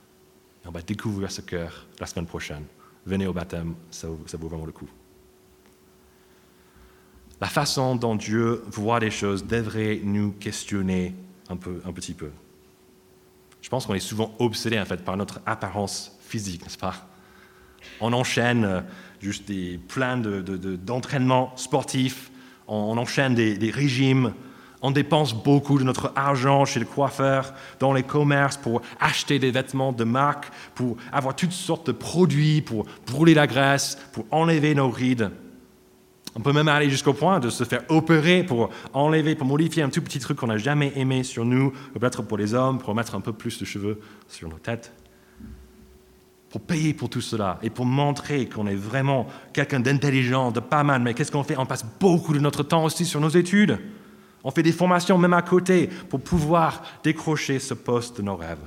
Et 0.63 0.67
on 0.67 0.71
va 0.71 0.81
découvrir 0.81 1.31
ce 1.31 1.41
cœur 1.41 1.85
la 1.99 2.05
semaine 2.05 2.25
prochaine. 2.25 2.63
Venez 3.05 3.27
au 3.27 3.33
baptême, 3.33 3.75
ça, 3.91 4.07
vaut 4.07 4.47
vraiment 4.47 4.65
le 4.65 4.71
coup. 4.71 4.89
La 7.39 7.47
façon 7.47 7.95
dont 7.95 8.15
Dieu 8.15 8.63
voit 8.67 8.99
les 8.99 9.11
choses 9.11 9.45
devrait 9.45 9.99
nous 10.03 10.31
questionner 10.31 11.13
un, 11.49 11.57
peu, 11.57 11.81
un 11.85 11.91
petit 11.91 12.13
peu. 12.13 12.31
Je 13.65 13.69
pense 13.71 13.87
qu'on 13.87 13.95
est 13.95 13.99
souvent 13.99 14.31
obsédé 14.37 14.79
en 14.79 14.85
fait 14.85 15.03
par 15.03 15.17
notre 15.17 15.41
apparence 15.47 16.15
physique, 16.21 16.61
n'est-ce 16.61 16.77
pas? 16.77 16.93
On 17.99 18.13
enchaîne 18.13 18.63
euh, 18.63 18.81
juste 19.19 19.47
des 19.47 19.79
plein 19.79 20.17
d'entraînements 20.17 21.51
de, 21.55 21.59
sportifs, 21.59 22.29
on, 22.67 22.95
enchaîne 22.95 23.33
des 23.33 23.71
régimes, 23.71 24.33
on 24.83 24.91
dépense 24.91 25.33
beaucoup 25.33 25.79
de 25.79 25.83
notre 25.83 26.13
argent 26.15 26.63
chez 26.65 26.79
le 26.79 26.85
coiffeur, 26.85 27.55
dans 27.79 27.91
les 27.91 28.03
commerces, 28.03 28.55
pour 28.55 28.83
acheter 28.99 29.39
des 29.39 29.49
vêtements 29.49 29.93
de 29.93 30.03
marque, 30.03 30.51
pour 30.75 30.97
avoir 31.11 31.35
toutes 31.35 31.51
sortes 31.51 31.87
de 31.87 31.91
produits, 31.91 32.61
pour 32.61 32.85
brûler 33.07 33.33
la 33.33 33.47
graisse, 33.47 33.97
pour 34.13 34.27
enlever 34.29 34.75
nos 34.75 34.91
rides. 34.91 35.31
On 36.37 36.41
peut 36.41 36.51
même 36.51 36.67
aller 36.67 36.89
jusqu'au 36.89 37.13
point 37.13 37.39
de 37.39 37.49
se 37.49 37.63
faire 37.63 37.83
opérer 37.87 38.43
pour 38.43 38.69
enlever, 38.93 39.35
pour 39.35 39.47
modifier 39.47 39.83
un 39.83 39.89
tout 39.89 40.01
petit 40.01 40.19
truc 40.19 40.37
qu'on 40.37 40.47
n'a 40.47 40.57
jamais 40.57 40.91
aimé 40.97 41.23
sur 41.23 41.45
nous, 41.45 41.71
peut-être 41.97 42.23
pour 42.23 42.37
les 42.37 42.53
hommes, 42.53 42.77
pour 42.77 42.93
mettre 42.93 43.15
un 43.15 43.21
peu 43.21 43.31
plus 43.31 43.57
de 43.57 43.63
cheveux 43.63 44.01
sur 44.27 44.49
nos 44.49 44.57
têtes. 44.57 44.91
Pour 46.49 46.59
payer 46.59 46.93
pour 46.93 47.09
tout 47.09 47.21
cela 47.21 47.57
et 47.63 47.69
pour 47.69 47.85
montrer 47.85 48.49
qu'on 48.49 48.67
est 48.67 48.75
vraiment 48.75 49.27
quelqu'un 49.53 49.79
d'intelligent, 49.79 50.51
de 50.51 50.59
pas 50.59 50.83
mal. 50.83 51.01
Mais 51.01 51.13
qu'est-ce 51.13 51.31
qu'on 51.31 51.43
fait? 51.43 51.57
On 51.57 51.65
passe 51.65 51.85
beaucoup 51.99 52.33
de 52.33 52.39
notre 52.39 52.63
temps 52.63 52.83
aussi 52.83 53.05
sur 53.05 53.21
nos 53.21 53.29
études. 53.29 53.79
On 54.43 54.51
fait 54.51 54.63
des 54.63 54.73
formations 54.73 55.17
même 55.17 55.33
à 55.33 55.41
côté 55.41 55.87
pour 56.09 56.19
pouvoir 56.19 56.83
décrocher 57.01 57.59
ce 57.59 57.73
poste 57.73 58.17
de 58.17 58.23
nos 58.23 58.35
rêves. 58.35 58.59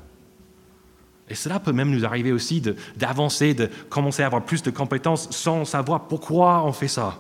Et 1.28 1.34
cela 1.34 1.60
peut 1.60 1.72
même 1.72 1.90
nous 1.90 2.06
arriver 2.06 2.32
aussi 2.32 2.62
d'avancer, 2.96 3.52
de, 3.52 3.68
commencer 3.90 4.22
à 4.22 4.26
avoir 4.26 4.42
plus 4.42 4.62
de 4.62 4.70
compétences 4.70 5.30
sans 5.30 5.66
savoir 5.66 6.08
pourquoi 6.08 6.64
on 6.64 6.72
fait 6.72 6.88
ça. 6.88 7.18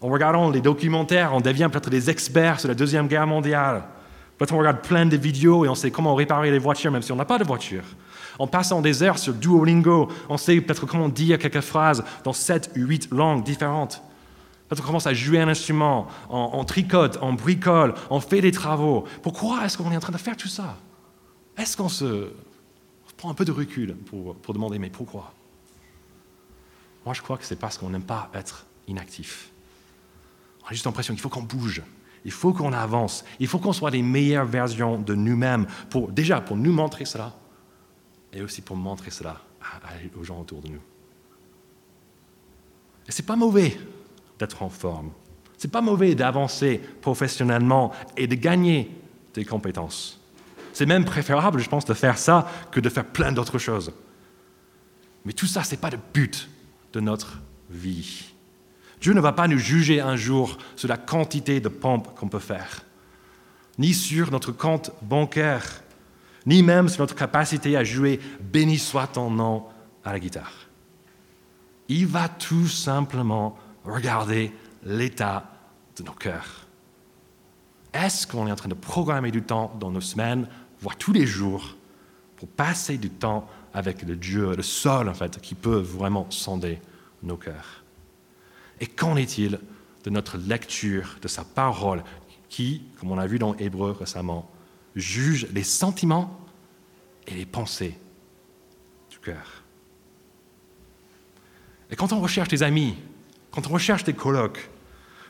En 0.00 0.08
regardant 0.08 0.50
les 0.50 0.60
documentaires, 0.60 1.32
on 1.34 1.40
devient 1.40 1.68
peut-être 1.70 1.90
des 1.90 2.10
experts 2.10 2.60
sur 2.60 2.68
la 2.68 2.74
Deuxième 2.74 3.08
Guerre 3.08 3.26
mondiale. 3.26 3.84
Peut-être 4.36 4.52
on 4.52 4.58
regarde 4.58 4.82
plein 4.82 5.06
de 5.06 5.16
vidéos 5.16 5.64
et 5.64 5.68
on 5.68 5.74
sait 5.74 5.90
comment 5.90 6.14
réparer 6.14 6.50
les 6.50 6.58
voitures 6.58 6.92
même 6.92 7.02
si 7.02 7.12
on 7.12 7.16
n'a 7.16 7.24
pas 7.24 7.38
de 7.38 7.44
voiture. 7.44 7.84
En 8.38 8.46
passant 8.46 8.82
des 8.82 9.02
heures 9.02 9.18
sur 9.18 9.32
Duolingo, 9.32 10.08
on 10.28 10.36
sait 10.36 10.60
peut-être 10.60 10.84
comment 10.84 11.08
dire 11.08 11.38
quelques 11.38 11.62
phrases 11.62 12.04
dans 12.22 12.34
sept 12.34 12.70
ou 12.76 12.80
huit 12.80 13.08
langues 13.10 13.42
différentes. 13.42 14.02
Quand 14.68 14.78
on 14.78 14.82
commence 14.82 15.06
à 15.06 15.14
jouer 15.14 15.40
un 15.40 15.48
instrument, 15.48 16.08
on, 16.28 16.64
tricote, 16.64 17.18
on 17.22 17.32
bricole, 17.32 17.94
on 18.10 18.20
fait 18.20 18.40
des 18.40 18.50
travaux, 18.50 19.04
pourquoi 19.22 19.64
est-ce 19.64 19.78
qu'on 19.78 19.90
est 19.92 19.96
en 19.96 20.00
train 20.00 20.12
de 20.12 20.18
faire 20.18 20.36
tout 20.36 20.48
ça? 20.48 20.76
Est-ce 21.56 21.76
qu'on 21.76 21.88
se 21.88 22.32
prend 23.16 23.30
un 23.30 23.34
peu 23.34 23.46
de 23.46 23.52
recul 23.52 23.96
pour, 23.96 24.34
pour 24.34 24.52
demander 24.52 24.78
mais 24.78 24.90
pourquoi? 24.90 25.32
Moi 27.06 27.14
je 27.14 27.22
crois 27.22 27.38
que 27.38 27.44
c'est 27.44 27.56
parce 27.56 27.78
qu'on 27.78 27.88
n'aime 27.88 28.02
pas 28.02 28.28
être 28.34 28.66
inactif. 28.86 29.50
On 30.66 30.70
juste 30.70 30.84
l'impression 30.84 31.14
qu'il 31.14 31.22
faut 31.22 31.28
qu'on 31.28 31.42
bouge, 31.42 31.82
il 32.24 32.32
faut 32.32 32.52
qu'on 32.52 32.72
avance, 32.72 33.24
il 33.38 33.46
faut 33.46 33.58
qu'on 33.58 33.72
soit 33.72 33.90
les 33.90 34.02
meilleures 34.02 34.46
versions 34.46 34.98
de 34.98 35.14
nous-mêmes, 35.14 35.66
pour, 35.90 36.10
déjà 36.10 36.40
pour 36.40 36.56
nous 36.56 36.72
montrer 36.72 37.04
cela, 37.04 37.34
et 38.32 38.42
aussi 38.42 38.62
pour 38.62 38.76
montrer 38.76 39.10
cela 39.10 39.40
aux 40.18 40.24
gens 40.24 40.40
autour 40.40 40.60
de 40.60 40.68
nous. 40.68 40.80
Et 43.08 43.12
c'est 43.12 43.24
pas 43.24 43.36
mauvais 43.36 43.78
d'être 44.38 44.62
en 44.62 44.68
forme. 44.68 45.10
C'est 45.56 45.70
pas 45.70 45.80
mauvais 45.80 46.14
d'avancer 46.14 46.78
professionnellement 47.00 47.92
et 48.16 48.26
de 48.26 48.34
gagner 48.34 48.90
des 49.34 49.44
compétences. 49.44 50.20
C'est 50.72 50.86
même 50.86 51.04
préférable, 51.04 51.60
je 51.60 51.68
pense, 51.68 51.84
de 51.84 51.94
faire 51.94 52.18
ça 52.18 52.50
que 52.70 52.80
de 52.80 52.88
faire 52.88 53.06
plein 53.06 53.32
d'autres 53.32 53.58
choses. 53.58 53.92
Mais 55.24 55.32
tout 55.32 55.46
ça, 55.46 55.62
ce 55.62 55.70
n'est 55.70 55.80
pas 55.80 55.90
le 55.90 55.98
but 56.12 56.48
de 56.92 57.00
notre 57.00 57.40
vie. 57.70 58.25
Dieu 59.00 59.12
ne 59.12 59.20
va 59.20 59.32
pas 59.32 59.48
nous 59.48 59.58
juger 59.58 60.00
un 60.00 60.16
jour 60.16 60.58
sur 60.74 60.88
la 60.88 60.96
quantité 60.96 61.60
de 61.60 61.68
pompes 61.68 62.14
qu'on 62.18 62.28
peut 62.28 62.38
faire, 62.38 62.82
ni 63.78 63.92
sur 63.92 64.30
notre 64.30 64.52
compte 64.52 64.90
bancaire, 65.02 65.82
ni 66.46 66.62
même 66.62 66.88
sur 66.88 67.00
notre 67.00 67.14
capacité 67.14 67.76
à 67.76 67.84
jouer 67.84 68.20
Béni 68.40 68.78
soit 68.78 69.08
ton 69.08 69.30
nom 69.30 69.64
à 70.04 70.12
la 70.12 70.20
guitare. 70.20 70.52
Il 71.88 72.06
va 72.06 72.28
tout 72.28 72.68
simplement 72.68 73.58
regarder 73.84 74.52
l'état 74.84 75.50
de 75.96 76.02
nos 76.02 76.12
cœurs. 76.12 76.66
Est-ce 77.92 78.26
qu'on 78.26 78.46
est 78.46 78.52
en 78.52 78.56
train 78.56 78.68
de 78.68 78.74
programmer 78.74 79.30
du 79.30 79.42
temps 79.42 79.74
dans 79.80 79.90
nos 79.90 80.00
semaines, 80.00 80.48
voire 80.80 80.96
tous 80.96 81.12
les 81.12 81.26
jours, 81.26 81.76
pour 82.36 82.48
passer 82.48 82.98
du 82.98 83.10
temps 83.10 83.48
avec 83.72 84.02
le 84.02 84.16
Dieu, 84.16 84.54
le 84.54 84.62
seul 84.62 85.08
en 85.08 85.14
fait, 85.14 85.40
qui 85.40 85.54
peut 85.54 85.78
vraiment 85.78 86.26
sonder 86.30 86.80
nos 87.22 87.36
cœurs? 87.36 87.85
Et 88.80 88.86
qu'en 88.86 89.16
est-il 89.16 89.58
de 90.04 90.10
notre 90.10 90.36
lecture 90.38 91.18
de 91.22 91.28
sa 91.28 91.44
parole 91.44 92.02
qui, 92.48 92.82
comme 92.98 93.10
on 93.10 93.18
a 93.18 93.26
vu 93.26 93.38
dans 93.38 93.54
Hébreu 93.56 93.92
récemment, 93.92 94.50
juge 94.94 95.48
les 95.52 95.62
sentiments 95.62 96.40
et 97.26 97.34
les 97.34 97.46
pensées 97.46 97.98
du 99.10 99.18
cœur? 99.18 99.62
Et 101.90 101.96
quand 101.96 102.12
on 102.12 102.20
recherche 102.20 102.48
des 102.48 102.62
amis, 102.62 102.96
quand 103.50 103.66
on 103.66 103.70
recherche 103.70 104.04
des 104.04 104.12
colloques, 104.12 104.68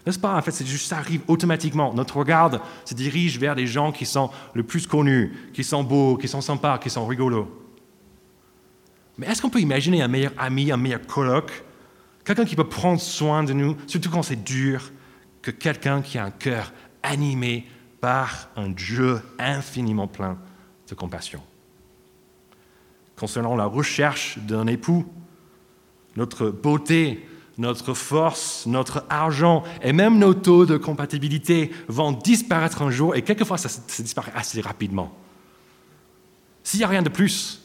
n'est-ce 0.07 0.19
pas? 0.19 0.37
En 0.37 0.43
fait, 0.43 0.53
ça 0.53 0.99
arrive 0.99 1.23
automatiquement. 1.27 1.93
Notre 1.93 2.17
regard 2.17 2.61
se 2.85 2.95
dirige 2.95 3.39
vers 3.39 3.57
les 3.57 3.67
gens 3.67 3.91
qui 3.91 4.07
sont 4.07 4.31
le 4.55 4.63
plus 4.63 4.87
connus, 4.87 5.33
qui 5.53 5.65
sont 5.65 5.83
beaux, 5.83 6.17
qui 6.17 6.29
sont 6.29 6.41
sympas, 6.41 6.79
qui 6.79 6.91
sont 6.91 7.07
rigolos. 7.07 7.49
Mais 9.19 9.27
est-ce 9.27 9.43
qu'on 9.43 9.51
peut 9.51 9.61
imaginer 9.61 10.03
un 10.03 10.09
meilleur 10.09 10.33
ami, 10.39 10.71
un 10.71 10.77
meilleur 10.77 11.05
colloque, 11.07 11.65
quelqu'un 12.27 12.45
qui 12.45 12.57
peut 12.57 12.69
prendre 12.69 13.01
soin 13.01 13.45
de 13.45 13.55
nous, 13.55 13.77
surtout 13.87 14.11
quand 14.11 14.23
c'est 14.23 14.45
dur, 14.45 14.93
que 15.41 15.51
quelqu'un 15.51 16.03
qui 16.03 16.19
a 16.19 16.25
un 16.25 16.31
cœur 16.31 16.73
animé 17.03 17.67
par 18.01 18.51
un 18.57 18.69
Dieu 18.69 19.23
infiniment 19.39 20.09
plein 20.09 20.37
de 20.89 20.95
compassion 20.95 21.41
Concernant 23.17 23.57
la 23.57 23.65
recherche 23.65 24.39
d'un 24.39 24.67
époux, 24.67 25.07
notre 26.17 26.51
beauté 26.51 27.27
notre 27.59 27.95
force, 27.95 28.67
notre 28.67 29.05
argent 29.09 29.65
et 29.83 29.93
même 29.93 30.19
nos 30.19 30.35
taux 30.35 30.67
de 30.67 30.77
compatibilité 30.77 31.71
vont 31.89 32.13
disparaître 32.13 32.83
un 32.83 32.91
jour 32.91 33.17
et 33.17 33.23
quelquefois 33.23 33.57
ça, 33.57 33.71
disparaît 34.03 34.33
assez 34.35 34.61
rapidement. 34.61 35.17
S'il 36.63 36.81
n'y 36.81 36.85
a 36.85 36.89
rien 36.89 37.03
de 37.03 37.09
plus, 37.09 37.63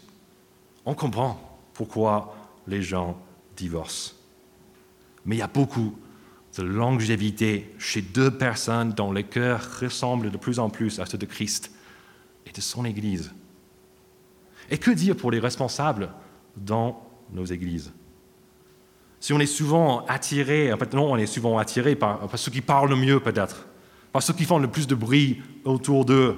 on 0.85 0.93
comprend 0.93 1.59
pourquoi 1.73 2.33
les 2.67 2.81
gens 2.81 3.17
divorcent. 3.57 4.20
Mais 5.25 5.35
il 5.35 5.39
y 5.39 5.43
a 5.43 5.47
beaucoup 5.47 5.97
de 6.57 6.63
longévité 6.63 7.73
chez 7.77 8.01
deux 8.01 8.31
personnes 8.31 8.91
dont 8.91 9.11
les 9.11 9.23
cœurs 9.23 9.79
ressemblent 9.79 10.31
de 10.31 10.37
plus 10.37 10.59
en 10.59 10.69
plus 10.69 10.99
à 10.99 11.05
ceux 11.05 11.17
de 11.17 11.25
Christ 11.25 11.71
et 12.45 12.51
de 12.51 12.61
son 12.61 12.85
Église. 12.85 13.31
Et 14.69 14.77
que 14.77 14.91
dire 14.91 15.15
pour 15.15 15.31
les 15.31 15.39
responsables 15.39 16.09
dans 16.57 17.07
nos 17.31 17.45
églises? 17.45 17.91
Si 19.19 19.33
on 19.33 19.39
est 19.39 19.45
souvent 19.45 20.05
attiré, 20.07 20.73
en 20.73 20.77
fait 20.77 20.93
non, 20.93 21.11
on 21.11 21.17
est 21.17 21.27
souvent 21.27 21.57
attiré 21.57 21.95
par, 21.95 22.27
ceux 22.35 22.51
qui 22.51 22.61
parlent 22.61 22.89
le 22.89 22.95
mieux 22.95 23.19
peut-être, 23.19 23.67
par 24.11 24.23
ceux 24.23 24.33
qui 24.33 24.45
font 24.45 24.57
le 24.57 24.69
plus 24.69 24.87
de 24.87 24.95
bruit 24.95 25.41
autour 25.63 26.05
d'eux. 26.05 26.37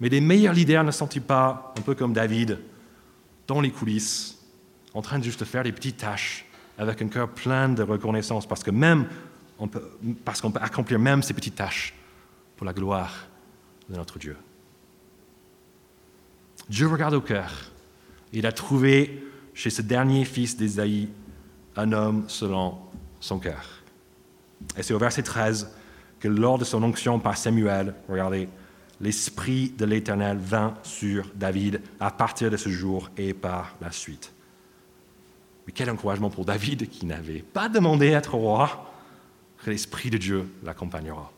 Mais 0.00 0.08
les 0.08 0.20
meilleurs 0.20 0.54
leaders 0.54 0.84
ne 0.84 0.90
sont-ils 0.90 1.22
pas, 1.22 1.74
un 1.76 1.80
peu 1.80 1.94
comme 1.94 2.12
David, 2.12 2.58
dans 3.46 3.60
les 3.60 3.70
coulisses, 3.70 4.38
en 4.94 5.02
train 5.02 5.18
de 5.18 5.24
juste 5.24 5.44
faire 5.44 5.64
des 5.64 5.72
petites 5.72 5.96
tâches 5.96 6.46
avec 6.78 7.02
un 7.02 7.08
cœur 7.08 7.28
plein 7.28 7.68
de 7.68 7.82
reconnaissance, 7.82 8.46
parce 8.46 8.62
que 8.62 8.70
même 8.70 9.06
parce 10.24 10.40
qu'on 10.40 10.50
peut 10.50 10.60
accomplir 10.60 10.98
même 10.98 11.22
ces 11.22 11.34
petites 11.34 11.54
tâches 11.54 11.94
pour 12.56 12.66
la 12.66 12.72
gloire 12.72 13.12
de 13.88 13.96
notre 13.96 14.18
Dieu. 14.18 14.36
Dieu 16.68 16.88
regarde 16.88 17.14
au 17.14 17.20
cœur. 17.20 17.52
Il 18.32 18.46
a 18.46 18.52
trouvé 18.52 19.24
chez 19.54 19.70
ce 19.70 19.82
dernier 19.82 20.24
fils 20.24 20.56
d'Ésaïe 20.56 21.08
un 21.76 21.92
homme 21.92 22.24
selon 22.28 22.78
son 23.20 23.38
cœur. 23.38 23.82
Et 24.76 24.82
c'est 24.82 24.94
au 24.94 24.98
verset 24.98 25.22
13 25.22 25.70
que 26.20 26.28
lors 26.28 26.58
de 26.58 26.64
son 26.64 26.82
onction 26.82 27.18
par 27.18 27.36
Samuel, 27.36 27.94
regardez, 28.08 28.48
l'Esprit 29.00 29.70
de 29.76 29.84
l'Éternel 29.84 30.38
vint 30.38 30.74
sur 30.82 31.26
David 31.34 31.80
à 31.98 32.10
partir 32.10 32.50
de 32.50 32.56
ce 32.56 32.68
jour 32.68 33.10
et 33.16 33.34
par 33.34 33.74
la 33.80 33.90
suite. 33.90 34.32
Mais 35.66 35.72
quel 35.72 35.90
encouragement 35.90 36.30
pour 36.30 36.44
David 36.44 36.88
qui 36.88 37.06
n'avait 37.06 37.42
pas 37.42 37.68
demandé 37.68 38.14
à 38.14 38.18
être 38.18 38.34
roi, 38.34 38.92
que 39.62 39.70
l'Esprit 39.70 40.10
de 40.10 40.18
Dieu 40.18 40.48
l'accompagnera. 40.64 41.30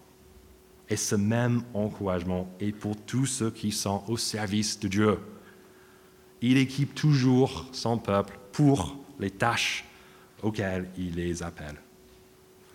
Et 0.88 0.96
ce 0.96 1.14
même 1.14 1.62
encouragement 1.72 2.48
est 2.60 2.72
pour 2.72 2.96
tous 2.96 3.26
ceux 3.26 3.50
qui 3.50 3.72
sont 3.72 4.02
au 4.08 4.16
service 4.16 4.78
de 4.80 4.88
Dieu. 4.88 5.18
Il 6.40 6.56
équipe 6.58 6.94
toujours 6.94 7.66
son 7.72 7.98
peuple 7.98 8.38
pour 8.52 8.96
les 9.18 9.30
tâches 9.30 9.84
auxquels 10.42 10.90
il 10.96 11.14
les 11.14 11.42
appelle. 11.42 11.76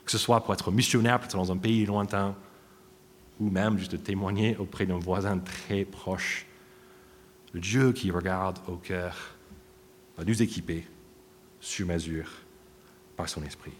Que 0.05 0.11
ce 0.11 0.17
soit 0.17 0.43
pour 0.43 0.53
être 0.53 0.71
missionnaire, 0.71 1.19
dans 1.31 1.51
un 1.51 1.57
pays 1.57 1.85
lointain, 1.85 2.35
ou 3.39 3.49
même 3.49 3.77
juste 3.77 4.03
témoigner 4.03 4.57
auprès 4.57 4.85
d'un 4.85 4.97
voisin 4.97 5.37
très 5.37 5.85
proche. 5.85 6.45
Le 7.53 7.59
Dieu 7.59 7.91
qui 7.91 8.11
regarde 8.11 8.59
au 8.67 8.75
cœur 8.75 9.15
va 10.17 10.23
nous 10.23 10.41
équiper 10.41 10.85
sur 11.59 11.87
mesure 11.87 12.29
par 13.15 13.27
son 13.27 13.43
esprit. 13.43 13.73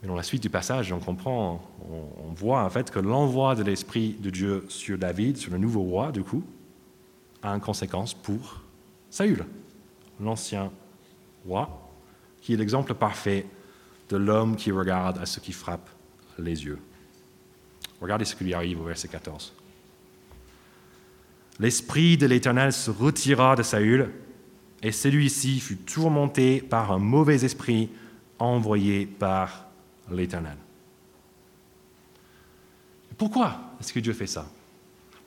Mais 0.00 0.08
dans 0.08 0.14
la 0.14 0.22
suite 0.22 0.42
du 0.42 0.50
passage, 0.50 0.92
on 0.92 1.00
comprend, 1.00 1.60
on, 1.90 2.32
voit 2.32 2.62
en 2.62 2.70
fait 2.70 2.90
que 2.90 3.00
l'envoi 3.00 3.56
de 3.56 3.64
l'Esprit 3.64 4.12
de 4.12 4.30
Dieu 4.30 4.64
sur 4.68 4.96
David, 4.96 5.36
sur 5.36 5.50
le 5.50 5.58
nouveau 5.58 5.82
roi, 5.82 6.12
du 6.12 6.22
coup, 6.22 6.44
a 7.42 7.50
une 7.50 7.60
conséquence 7.60 8.14
pour 8.14 8.62
Saül 9.10 9.44
l'ancien 10.20 10.70
roi, 11.46 11.90
qui 12.40 12.54
est 12.54 12.56
l'exemple 12.56 12.94
parfait 12.94 13.46
de 14.08 14.16
l'homme 14.16 14.56
qui 14.56 14.70
regarde 14.70 15.18
à 15.18 15.26
ce 15.26 15.40
qui 15.40 15.52
frappe 15.52 15.88
les 16.38 16.64
yeux. 16.64 16.78
Regardez 18.00 18.24
ce 18.24 18.34
qui 18.34 18.44
lui 18.44 18.54
arrive 18.54 18.80
au 18.80 18.84
verset 18.84 19.08
14. 19.08 19.52
L'esprit 21.58 22.16
de 22.16 22.26
l'Éternel 22.26 22.72
se 22.72 22.90
retira 22.90 23.56
de 23.56 23.62
Saül, 23.62 24.10
et 24.82 24.92
celui-ci 24.92 25.58
fut 25.58 25.76
tourmenté 25.76 26.60
par 26.60 26.92
un 26.92 26.98
mauvais 26.98 27.44
esprit 27.44 27.90
envoyé 28.38 29.06
par 29.06 29.66
l'Éternel. 30.10 30.56
Pourquoi 33.16 33.58
est-ce 33.80 33.92
que 33.92 33.98
Dieu 33.98 34.12
fait 34.12 34.28
ça? 34.28 34.48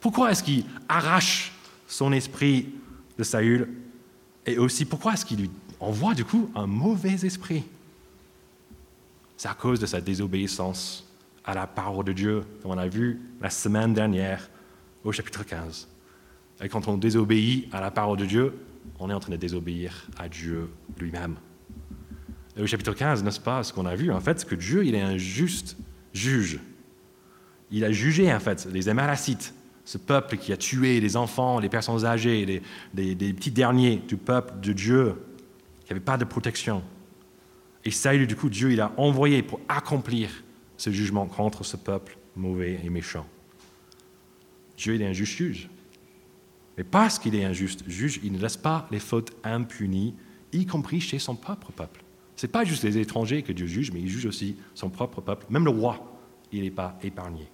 Pourquoi 0.00 0.32
est-ce 0.32 0.42
qu'il 0.42 0.64
arrache 0.88 1.52
son 1.86 2.12
esprit 2.12 2.70
de 3.18 3.22
Saül? 3.22 3.68
Et 4.46 4.56
aussi, 4.56 4.86
pourquoi 4.86 5.12
est-ce 5.12 5.26
qu'il 5.26 5.40
lui 5.40 5.50
envoie 5.78 6.14
du 6.14 6.24
coup 6.24 6.50
un 6.54 6.66
mauvais 6.66 7.24
esprit? 7.26 7.64
C'est 9.36 9.48
à 9.48 9.54
cause 9.54 9.78
de 9.78 9.86
sa 9.86 10.00
désobéissance 10.00 11.06
à 11.44 11.52
la 11.52 11.66
parole 11.66 12.06
de 12.06 12.12
Dieu, 12.12 12.44
comme 12.62 12.70
on 12.70 12.78
a 12.78 12.88
vu 12.88 13.20
la 13.40 13.50
semaine 13.50 13.92
dernière 13.92 14.48
au 15.04 15.12
chapitre 15.12 15.42
15. 15.42 15.88
Et 16.60 16.68
quand 16.68 16.88
on 16.88 16.96
désobéit 16.96 17.68
à 17.72 17.80
la 17.80 17.90
parole 17.90 18.18
de 18.18 18.26
Dieu, 18.26 18.54
on 18.98 19.10
est 19.10 19.14
en 19.14 19.20
train 19.20 19.32
de 19.32 19.36
désobéir 19.36 20.06
à 20.18 20.28
Dieu 20.28 20.70
lui-même. 20.98 21.36
Au 22.60 22.66
chapitre 22.66 22.92
15, 22.92 23.24
n'est-ce 23.24 23.40
pas, 23.40 23.62
ce 23.62 23.72
qu'on 23.72 23.86
a 23.86 23.94
vu, 23.94 24.12
en 24.12 24.20
fait, 24.20 24.40
c'est 24.40 24.48
que 24.48 24.54
Dieu, 24.54 24.84
il 24.84 24.94
est 24.94 25.00
un 25.00 25.16
juste 25.16 25.76
juge. 26.12 26.60
Il 27.70 27.84
a 27.84 27.90
jugé, 27.90 28.32
en 28.32 28.40
fait, 28.40 28.68
les 28.70 28.88
Amalacites 28.88 29.54
ce 29.84 29.98
peuple 29.98 30.36
qui 30.36 30.52
a 30.52 30.56
tué 30.56 31.00
les 31.00 31.16
enfants, 31.16 31.58
les 31.58 31.68
personnes 31.68 32.04
âgées, 32.04 32.62
les, 32.94 33.32
petits 33.32 33.50
derniers 33.50 33.96
du 33.96 34.16
peuple 34.16 34.60
de 34.60 34.72
Dieu, 34.72 35.14
qui 35.84 35.92
n'avait 35.92 36.04
pas 36.04 36.16
de 36.16 36.24
protection. 36.24 36.82
Et 37.84 37.90
Saül, 37.90 38.26
du 38.26 38.36
coup, 38.36 38.48
Dieu, 38.48 38.72
il 38.72 38.80
a 38.80 38.92
envoyé 38.96 39.42
pour 39.42 39.60
accomplir 39.68 40.30
ce 40.76 40.90
jugement 40.90 41.26
contre 41.26 41.64
ce 41.64 41.76
peuple 41.76 42.16
mauvais 42.36 42.80
et 42.84 42.90
méchant. 42.90 43.26
Dieu, 44.76 44.94
il 44.94 45.02
est 45.02 45.06
un 45.06 45.12
juste 45.12 45.36
juge. 45.36 45.68
Mais 46.76 46.84
parce 46.84 47.18
qu'il 47.18 47.34
est 47.34 47.44
un 47.44 47.52
juste 47.52 47.88
juge, 47.88 48.20
il 48.22 48.32
ne 48.32 48.38
laisse 48.38 48.56
pas 48.56 48.86
les 48.90 48.98
fautes 48.98 49.32
impunies, 49.44 50.14
y 50.52 50.66
compris 50.66 51.00
chez 51.00 51.18
son 51.18 51.34
propre 51.34 51.72
peuple. 51.72 52.02
Ce 52.36 52.46
n'est 52.46 52.50
pas 52.52 52.64
juste 52.64 52.82
les 52.84 52.98
étrangers 52.98 53.42
que 53.42 53.52
Dieu 53.52 53.66
juge, 53.66 53.92
mais 53.92 54.00
il 54.00 54.08
juge 54.08 54.26
aussi 54.26 54.56
son 54.74 54.90
propre 54.90 55.20
peuple. 55.20 55.46
Même 55.50 55.64
le 55.64 55.70
roi, 55.70 56.18
il 56.50 56.62
n'est 56.62 56.70
pas 56.70 56.98
épargné. 57.02 57.48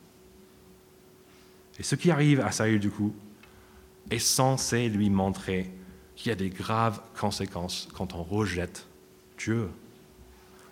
Et 1.78 1.82
ce 1.82 1.94
qui 1.94 2.10
arrive 2.10 2.40
à 2.40 2.50
Saül, 2.50 2.80
du 2.80 2.90
coup, 2.90 3.14
est 4.10 4.18
censé 4.18 4.88
lui 4.88 5.10
montrer 5.10 5.70
qu'il 6.16 6.30
y 6.30 6.32
a 6.32 6.36
des 6.36 6.50
graves 6.50 7.00
conséquences 7.18 7.88
quand 7.94 8.14
on 8.14 8.22
rejette 8.22 8.86
Dieu. 9.38 9.68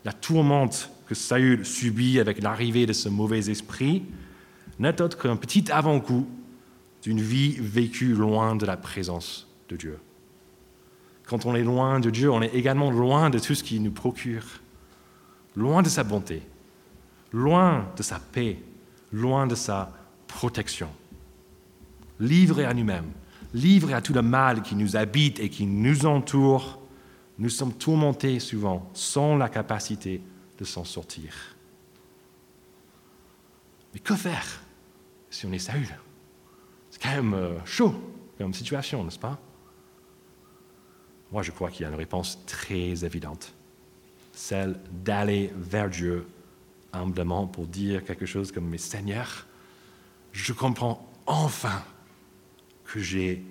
La 0.05 0.13
tourmente 0.13 0.91
que 1.07 1.15
Saül 1.15 1.65
subit 1.65 2.19
avec 2.19 2.43
l'arrivée 2.43 2.87
de 2.87 2.93
ce 2.93 3.09
mauvais 3.09 3.51
esprit 3.51 4.03
n'est 4.79 5.01
autre 5.01 5.17
qu'un 5.19 5.37
petit 5.37 5.71
avant-goût 5.71 6.29
d'une 7.07 7.21
vie 7.21 7.55
vécue 7.61 8.15
loin 8.15 8.57
de 8.57 8.67
la 8.67 8.77
présence 8.77 9.47
de 9.69 9.77
Dieu. 9.77 9.97
Quand 11.25 11.47
on 11.47 11.55
est 11.55 11.63
loin 11.63 12.01
de 12.01 12.11
Dieu, 12.11 12.33
on 12.33 12.43
est 12.43 12.53
également 12.53 12.91
loin 12.91 13.31
de 13.31 13.39
tout 13.39 13.55
ce 13.55 13.63
qu'il 13.63 13.81
nous 13.85 13.93
procure, 13.93 14.43
loin 15.55 15.83
de 15.83 15.89
sa 15.89 16.03
bonté, 16.03 16.43
loin 17.33 17.89
de 17.97 18.03
sa 18.03 18.19
paix, 18.19 18.59
loin 19.13 19.47
de 19.47 19.55
sa 19.55 19.93
protection. 20.27 20.89
Livrés 22.19 22.65
à 22.65 22.75
nous-mêmes, 22.75 23.13
livrés 23.55 23.95
à 23.95 24.03
tout 24.03 24.13
le 24.13 24.23
mal 24.23 24.63
qui 24.63 24.75
nous 24.75 24.97
habite 24.97 25.39
et 25.39 25.49
qui 25.49 25.65
nous 25.65 26.07
entoure, 26.07 26.83
nous 27.39 27.51
sommes 27.51 27.75
tourmentés 27.75 28.41
souvent 28.41 28.91
sans 28.95 29.37
la 29.37 29.49
capacité 29.49 30.21
de 30.59 30.65
s'en 30.65 30.83
sortir. 30.83 31.33
Mais 33.95 34.01
que 34.01 34.17
faire 34.17 34.61
si 35.31 35.47
on 35.47 35.53
est 35.53 35.61
Saül? 35.61 35.87
Euh, 37.35 37.59
chaud 37.65 37.95
comme 38.39 38.55
situation, 38.55 39.05
n'est-ce 39.05 39.19
pas? 39.19 39.39
Moi, 41.33 41.43
je 41.43 41.51
crois 41.51 41.71
qu'il 41.71 41.83
y 41.83 41.85
a 41.85 41.89
une 41.89 41.97
réponse 41.97 42.39
très 42.47 43.05
évidente, 43.05 43.53
celle 44.33 44.77
d'aller 44.91 45.53
vers 45.57 45.89
Dieu 45.89 46.27
humblement 46.93 47.47
pour 47.47 47.67
dire 47.67 48.05
quelque 48.05 48.27
chose 48.27 48.53
comme 48.53 48.69
Mais 48.69 48.79
Seigneur, 48.79 49.47
je 50.33 50.53
comprends 50.53 51.11
enfin 51.27 51.83
que 52.85 53.01
j'ai 53.01 53.43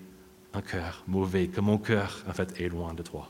un 0.53 0.61
cœur 0.61 1.03
mauvais, 1.07 1.47
que 1.47 1.59
mon 1.59 1.77
cœur, 1.77 2.23
en 2.27 2.33
fait, 2.33 2.59
est 2.59 2.69
loin 2.69 2.93
de 2.93 3.03
toi. 3.03 3.29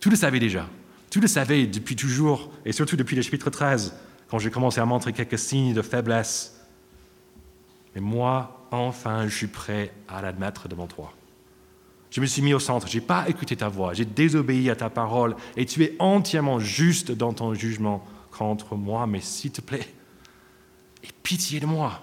Tu 0.00 0.10
le 0.10 0.16
savais 0.16 0.38
déjà. 0.38 0.68
Tu 1.08 1.20
le 1.20 1.28
savais 1.28 1.66
depuis 1.66 1.96
toujours, 1.96 2.50
et 2.64 2.72
surtout 2.72 2.96
depuis 2.96 3.16
le 3.16 3.22
chapitre 3.22 3.48
13, 3.48 3.94
quand 4.28 4.38
j'ai 4.38 4.50
commencé 4.50 4.80
à 4.80 4.84
montrer 4.84 5.12
quelques 5.12 5.38
signes 5.38 5.72
de 5.72 5.80
faiblesse. 5.80 6.60
Mais 7.94 8.00
moi, 8.00 8.63
enfin, 8.74 9.26
je 9.28 9.34
suis 9.34 9.46
prêt 9.46 9.92
à 10.08 10.22
l'admettre 10.22 10.68
devant 10.68 10.86
toi. 10.86 11.12
Je 12.10 12.20
me 12.20 12.26
suis 12.26 12.42
mis 12.42 12.54
au 12.54 12.60
centre, 12.60 12.86
je 12.86 12.94
n'ai 12.94 13.04
pas 13.04 13.28
écouté 13.28 13.56
ta 13.56 13.68
voix, 13.68 13.92
j'ai 13.92 14.04
désobéi 14.04 14.70
à 14.70 14.76
ta 14.76 14.88
parole, 14.88 15.34
et 15.56 15.66
tu 15.66 15.82
es 15.82 15.96
entièrement 15.98 16.60
juste 16.60 17.10
dans 17.10 17.32
ton 17.32 17.54
jugement 17.54 18.06
contre 18.30 18.76
moi, 18.76 19.06
mais 19.06 19.20
s'il 19.20 19.50
te 19.50 19.60
plaît, 19.60 19.92
aie 21.02 21.08
pitié 21.22 21.58
de 21.58 21.66
moi. 21.66 22.00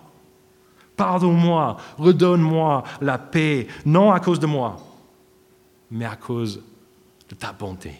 Pardonne-moi, 0.97 1.77
redonne-moi 1.97 2.83
la 2.99 3.17
paix, 3.17 3.67
non 3.85 4.11
à 4.11 4.19
cause 4.19 4.39
de 4.39 4.47
moi, 4.47 4.77
mais 5.89 6.05
à 6.05 6.15
cause 6.15 6.61
de 7.29 7.35
ta 7.35 7.53
bonté. 7.53 7.93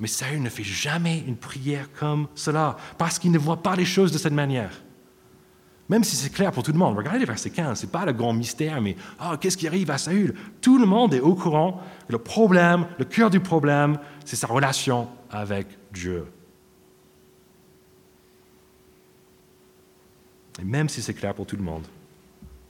Mais 0.00 0.08
Saül 0.08 0.42
ne 0.42 0.48
fait 0.48 0.64
jamais 0.64 1.18
une 1.26 1.36
prière 1.36 1.88
comme 1.92 2.28
cela, 2.34 2.76
parce 2.96 3.18
qu'il 3.18 3.32
ne 3.32 3.38
voit 3.38 3.62
pas 3.62 3.76
les 3.76 3.84
choses 3.84 4.12
de 4.12 4.18
cette 4.18 4.32
manière. 4.32 4.72
Même 5.88 6.04
si 6.04 6.16
c'est 6.16 6.30
clair 6.30 6.52
pour 6.52 6.62
tout 6.62 6.72
le 6.72 6.78
monde. 6.78 6.96
Regardez 6.96 7.20
le 7.20 7.26
verset 7.26 7.50
15, 7.50 7.80
ce 7.80 7.86
n'est 7.86 7.92
pas 7.92 8.04
le 8.04 8.12
grand 8.12 8.34
mystère, 8.34 8.80
mais 8.80 8.96
oh, 9.22 9.36
qu'est-ce 9.40 9.56
qui 9.56 9.66
arrive 9.66 9.90
à 9.90 9.96
Saül? 9.96 10.34
Tout 10.60 10.78
le 10.78 10.84
monde 10.84 11.14
est 11.14 11.20
au 11.20 11.34
courant 11.34 11.80
le 12.08 12.18
problème, 12.18 12.86
le 12.98 13.04
cœur 13.04 13.30
du 13.30 13.40
problème, 13.40 13.98
c'est 14.24 14.36
sa 14.36 14.46
relation 14.46 15.08
avec 15.30 15.66
Dieu. 15.92 16.26
Et 20.60 20.64
même 20.64 20.88
si 20.88 21.00
c'est 21.00 21.14
clair 21.14 21.34
pour 21.34 21.46
tout 21.46 21.56
le 21.56 21.62
monde, 21.62 21.86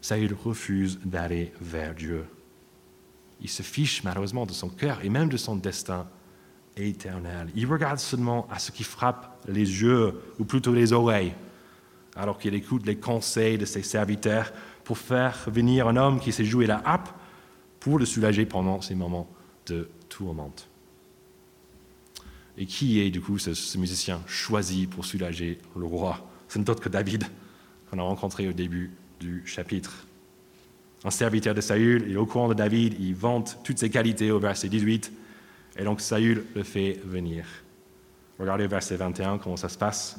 Saül 0.01 0.37
refuse 0.45 1.01
d'aller 1.05 1.53
vers 1.61 1.95
Dieu. 1.95 2.25
Il 3.41 3.49
se 3.49 3.63
fiche 3.63 4.05
malheureusement 4.05 4.47
de 4.47 4.53
son 4.53 4.69
cœur 4.69 5.01
et 5.03 5.09
même 5.09 5.29
de 5.29 5.37
son 5.37 5.57
destin 5.57 6.07
éternel. 6.77 7.49
Il 7.57 7.67
regarde 7.67 7.99
seulement 7.99 8.47
à 8.51 8.59
ce 8.59 8.71
qui 8.71 8.85
frappe 8.85 9.41
les 9.49 9.83
yeux, 9.83 10.15
ou 10.39 10.45
plutôt 10.45 10.73
les 10.73 10.93
oreilles, 10.93 11.35
alors 12.19 12.37
qu'il 12.37 12.55
écoute 12.55 12.85
les 12.85 12.97
conseils 12.97 13.57
de 13.57 13.65
ses 13.65 13.83
serviteurs 13.83 14.53
pour 14.83 14.99
faire 14.99 15.39
venir 15.47 15.87
un 15.87 15.97
homme 15.97 16.19
qui 16.19 16.33
s'est 16.33 16.45
joué 16.45 16.67
la 16.67 16.83
hape 16.85 17.09
pour 17.79 17.99
le 17.99 18.05
soulager 18.05 18.45
pendant 18.45 18.81
ces 18.81 18.97
moments 18.97 19.31
de 19.67 19.89
tourmente. 20.09 20.69
Et 22.59 22.67
qui 22.67 23.01
est 23.01 23.11
du 23.11 23.21
coup 23.21 23.39
ce, 23.39 23.79
musicien 23.79 24.21
choisi 24.27 24.89
pour 24.89 25.05
soulager 25.05 25.59
le 25.77 25.85
roi? 25.85 26.29
Ce 26.49 26.59
n'est 26.59 26.65
que 26.65 26.89
David, 26.89 27.25
qu'on 27.89 28.01
a 28.01 28.03
rencontré 28.03 28.49
au 28.49 28.53
début 28.53 28.91
du 29.21 29.47
chapitre. 29.47 30.05
Un 31.05 31.11
serviteur 31.11 31.55
de 31.55 31.61
Saül, 31.61 32.05
il 32.09 32.15
est 32.15 32.17
au 32.17 32.27
courant 32.27 32.49
de 32.49 32.55
David, 32.55 32.97
il 32.99 33.15
vante 33.15 33.59
toutes 33.63 33.79
ses 33.79 33.91
qualités 33.91 34.33
au 34.33 34.41
verset 34.41 34.69
18, 34.69 35.13
et 35.79 35.85
donc 35.85 36.01
Saül 36.01 36.45
le 36.57 36.65
fait 36.65 37.01
venir. 37.05 37.47
Regardez 38.41 38.65
au 38.65 38.69
verset 38.69 38.97
21 38.97 39.39
comment 39.39 39.57
ça 39.57 39.69
se 39.69 39.79
passe. 39.79 40.19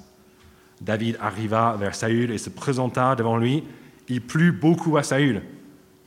David 0.82 1.18
arriva 1.20 1.76
vers 1.78 1.96
Saül 1.96 2.32
et 2.32 2.38
se 2.38 2.50
présenta 2.50 3.16
devant 3.16 3.38
lui. 3.38 3.64
Il 4.08 4.22
plut 4.22 4.52
beaucoup 4.52 4.98
à 4.98 5.04
Saül 5.04 5.42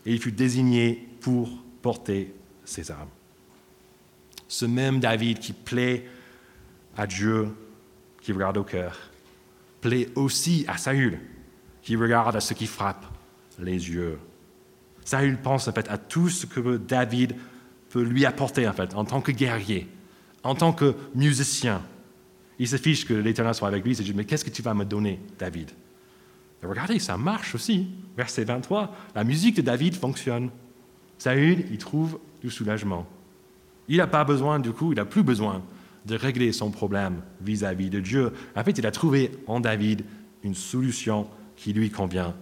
et 0.07 0.13
il 0.13 0.21
fut 0.21 0.33
désigné 0.33 1.09
pour 1.21 1.51
porter 1.83 2.35
ses 2.65 2.91
armes. 2.91 3.09
Ce 4.49 4.65
même 4.65 5.01
David 5.01 5.39
qui 5.39 5.53
plaît 5.53 6.07
à 6.97 7.07
Dieu, 7.07 7.49
qui 8.21 8.33
regarde 8.33 8.57
au 8.57 8.65
cœur, 8.65 8.99
plaît 9.81 10.09
aussi 10.15 10.65
à 10.69 10.77
Saül, 10.77 11.19
qui 11.83 11.97
regarde 11.97 12.37
à 12.37 12.41
ce 12.41 12.55
qui 12.55 12.67
frappe 12.67 13.05
les 13.59 13.91
yeux. 13.91 14.19
Saül 15.05 15.39
pense 15.39 15.69
en 15.69 15.73
fait 15.73 15.89
à 15.89 15.99
tout 15.99 16.29
ce 16.29 16.47
que 16.47 16.77
David 16.77 17.35
peut 17.91 18.03
lui 18.03 18.25
apporter 18.25 18.67
en 18.69 18.73
fait 18.73 18.95
en 18.95 19.05
tant 19.05 19.21
que 19.21 19.33
guerrier, 19.33 19.89
en 20.43 20.55
tant 20.55 20.73
que 20.73 20.95
musicien. 21.15 21.83
Il 22.63 22.69
se 22.69 22.77
fiche 22.77 23.05
que 23.05 23.13
l'Éternel 23.13 23.57
soit 23.57 23.67
avec 23.67 23.83
lui. 23.83 23.91
Il 23.91 23.97
se 23.97 24.03
dit, 24.05 24.15
mais 24.15 24.25
qu'est-ce 24.25 24.45
que 24.45 24.51
tu 24.51 24.63
vas 24.63 24.73
me 24.73 24.85
donner, 24.85 25.19
David? 25.37 25.73
Regardez, 26.63 27.01
ça 27.01 27.17
marche 27.17 27.57
aussi. 27.57 27.89
Verset 28.17 28.45
23, 28.45 28.95
la 29.17 29.25
musique 29.25 29.57
de 29.57 29.63
David 29.63 29.97
fonctionne. 29.97 30.49
Saül, 31.19 31.65
il 31.73 31.79
trouve 31.79 32.21
du 32.41 32.51
soulagement. 32.51 33.05
Il 33.89 33.97
n'a 33.97 34.07
pas 34.07 34.23
besoin, 34.23 34.61
du 34.61 34.71
coup, 34.71 34.93
il 34.93 34.95
n'a 34.95 35.05
plus 35.05 35.25
besoin 35.25 35.61
de 36.07 36.15
régler 36.15 36.53
son 36.53 36.71
problème 36.71 37.23
vis-à-vis 37.41 37.91
de 37.91 37.99
Dieu. 37.99 38.33
En 38.55 38.63
fait, 38.63 38.79
il 38.79 38.87
a 38.87 38.93
trouvé 38.93 39.33
en 39.49 39.59
David 39.59 40.05
une 40.45 40.55
solution 40.55 41.27
qui 41.57 41.73
lui 41.73 41.91
convient 41.91 42.33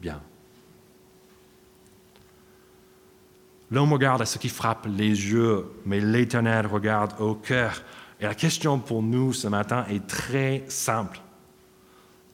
bien. 0.00 0.22
L'homme 3.70 3.92
regarde 3.92 4.22
à 4.22 4.24
ce 4.24 4.38
qui 4.38 4.48
frappe 4.48 4.86
les 4.86 5.10
yeux, 5.10 5.66
mais 5.84 6.00
l'Éternel 6.00 6.66
regarde 6.66 7.20
au 7.20 7.34
cœur. 7.34 7.82
Et 8.20 8.24
la 8.24 8.34
question 8.34 8.78
pour 8.78 9.02
nous 9.02 9.32
ce 9.32 9.48
matin 9.48 9.84
est 9.88 10.06
très 10.06 10.64
simple. 10.68 11.20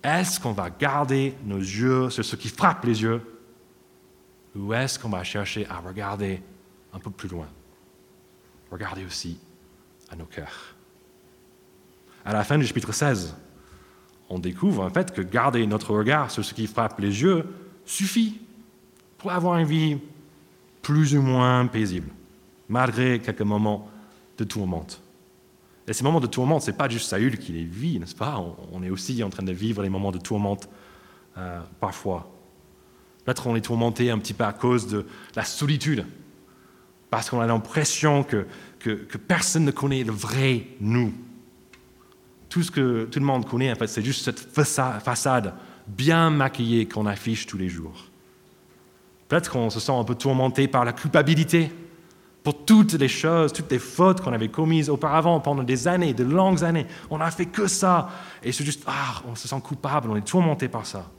Est-ce 0.02 0.40
qu'on 0.40 0.52
va 0.52 0.70
garder 0.70 1.34
nos 1.44 1.58
yeux 1.58 2.10
sur 2.10 2.24
ce 2.24 2.36
qui 2.36 2.48
frappe 2.48 2.84
les 2.84 3.02
yeux 3.02 3.22
ou 4.54 4.72
est-ce 4.72 4.98
qu'on 4.98 5.08
va 5.08 5.24
chercher 5.24 5.66
à 5.68 5.78
regarder 5.78 6.40
un 6.92 6.98
peu 6.98 7.10
plus 7.10 7.28
loin 7.28 7.48
Regarder 8.70 9.04
aussi 9.04 9.38
à 10.10 10.16
nos 10.16 10.26
cœurs? 10.26 10.74
À 12.24 12.32
la 12.32 12.44
fin 12.44 12.56
du 12.56 12.66
chapitre 12.66 12.92
16, 12.92 13.34
on 14.30 14.38
découvre 14.38 14.84
en 14.84 14.90
fait 14.90 15.12
que 15.12 15.20
garder 15.20 15.66
notre 15.66 15.94
regard 15.94 16.30
sur 16.30 16.44
ce 16.44 16.54
qui 16.54 16.66
frappe 16.66 16.98
les 17.00 17.22
yeux 17.22 17.44
suffit 17.84 18.40
pour 19.18 19.32
avoir 19.32 19.58
une 19.58 19.66
vie 19.66 19.98
plus 20.82 21.14
ou 21.14 21.22
moins 21.22 21.66
paisible, 21.66 22.10
malgré 22.68 23.18
quelques 23.18 23.42
moments 23.42 23.88
de 24.38 24.44
tourmente. 24.44 25.03
Et 25.86 25.92
ces 25.92 26.02
moments 26.04 26.20
de 26.20 26.26
tourmente, 26.26 26.62
ce 26.62 26.70
n'est 26.70 26.76
pas 26.76 26.88
juste 26.88 27.08
Saül 27.08 27.38
qui 27.38 27.52
les 27.52 27.64
vit, 27.64 27.98
n'est-ce 27.98 28.14
pas? 28.14 28.42
On, 28.72 28.82
est 28.82 28.90
aussi 28.90 29.22
en 29.22 29.30
train 29.30 29.42
de 29.42 29.52
vivre 29.52 29.82
les 29.82 29.90
moments 29.90 30.12
de 30.12 30.18
tourmente 30.18 30.68
euh, 31.36 31.60
parfois. 31.80 32.30
Peut-être 33.24 33.46
on 33.46 33.56
est 33.56 33.60
tourmenté 33.60 34.10
un 34.10 34.18
petit 34.18 34.34
peu 34.34 34.44
à 34.44 34.52
cause 34.52 34.86
de 34.86 35.06
la 35.36 35.44
solitude, 35.44 36.06
parce 37.10 37.28
qu'on 37.28 37.40
a 37.40 37.46
l'impression 37.46 38.22
que, 38.22 38.46
que, 38.78 38.90
que, 38.90 39.18
personne 39.18 39.64
ne 39.64 39.70
connaît 39.70 40.04
le 40.04 40.12
vrai 40.12 40.66
nous. 40.80 41.12
Tout 42.48 42.62
ce 42.62 42.70
que 42.70 43.04
tout 43.04 43.18
le 43.18 43.24
monde 43.26 43.46
connaît, 43.46 43.70
en 43.70 43.76
fait, 43.76 43.86
c'est 43.86 44.02
juste 44.04 44.24
cette 44.24 44.40
façade 44.40 45.54
bien 45.86 46.30
maquillée 46.30 46.86
qu'on 46.86 47.06
affiche 47.06 47.46
tous 47.46 47.58
les 47.58 47.68
jours. 47.68 48.06
Peut-être 49.28 49.50
qu'on 49.50 49.70
se 49.70 49.80
sent 49.80 49.92
un 49.92 50.04
peu 50.04 50.14
tourmenté 50.14 50.68
par 50.68 50.84
la 50.84 50.92
culpabilité 50.92 51.70
pour 52.44 52.66
toutes 52.66 52.92
les 52.92 53.08
choses, 53.08 53.54
toutes 53.54 53.70
les 53.72 53.78
fautes 53.78 54.20
qu'on 54.20 54.34
avait 54.34 54.50
commises 54.50 54.90
auparavant 54.90 55.40
pendant 55.40 55.62
des 55.62 55.88
années, 55.88 56.12
de 56.12 56.24
longues 56.24 56.62
années. 56.62 56.86
On 57.08 57.16
n'a 57.16 57.30
fait 57.30 57.46
que 57.46 57.66
ça. 57.66 58.10
Et 58.42 58.52
c'est 58.52 58.66
juste, 58.66 58.84
ah, 58.86 59.22
on 59.26 59.34
se 59.34 59.48
sent 59.48 59.60
coupable, 59.64 60.10
on 60.10 60.16
est 60.16 60.26
tourmenté 60.26 60.68
par 60.68 60.84
ça. 60.84 61.10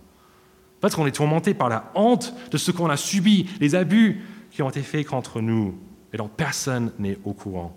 Peut-être 0.80 0.96
qu'on 0.96 1.08
est 1.08 1.12
tourmenté 1.12 1.56
par 1.56 1.68
la 1.68 1.92
honte 1.96 2.32
de 2.52 2.58
ce 2.58 2.72
qu'on 2.72 2.92
a 2.92 2.96
subi, 2.96 3.50
les 3.60 3.74
abus 3.74 4.24
qui 4.52 4.62
ont 4.62 4.70
été 4.70 4.84
faits 4.84 5.08
contre 5.08 5.42
nous, 5.42 5.76
et 6.14 6.18
dont 6.18 6.30
personne 6.30 6.92
n'est 7.00 7.18
au 7.26 7.34
courant. 7.34 7.76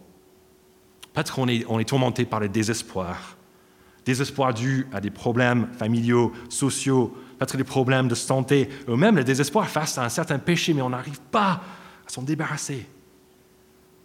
Peut-être 1.15 1.35
qu'on 1.35 1.49
est, 1.49 1.65
on 1.71 1.79
est 1.79 1.89
tourmenté 1.89 2.27
par 2.27 2.41
le 2.41 2.51
désespoir. 2.51 3.39
Désespoir 4.05 4.53
dû 4.53 4.87
à 4.93 5.01
des 5.01 5.11
problèmes 5.11 5.69
familiaux, 5.79 6.33
sociaux, 6.51 7.17
peut-être 7.39 7.57
des 7.57 7.65
problèmes 7.65 8.09
de 8.09 8.15
santé, 8.15 8.69
ou 8.87 8.97
même 8.97 9.17
le 9.17 9.25
désespoir 9.25 9.69
face 9.69 9.97
à 9.97 10.05
un 10.05 10.11
certain 10.11 10.39
péché, 10.39 10.75
mais 10.75 10.83
on 10.83 10.91
n'arrive 10.91 11.21
pas 11.31 11.63
à 12.07 12.11
s'en 12.11 12.23
débarrasser. 12.23 12.87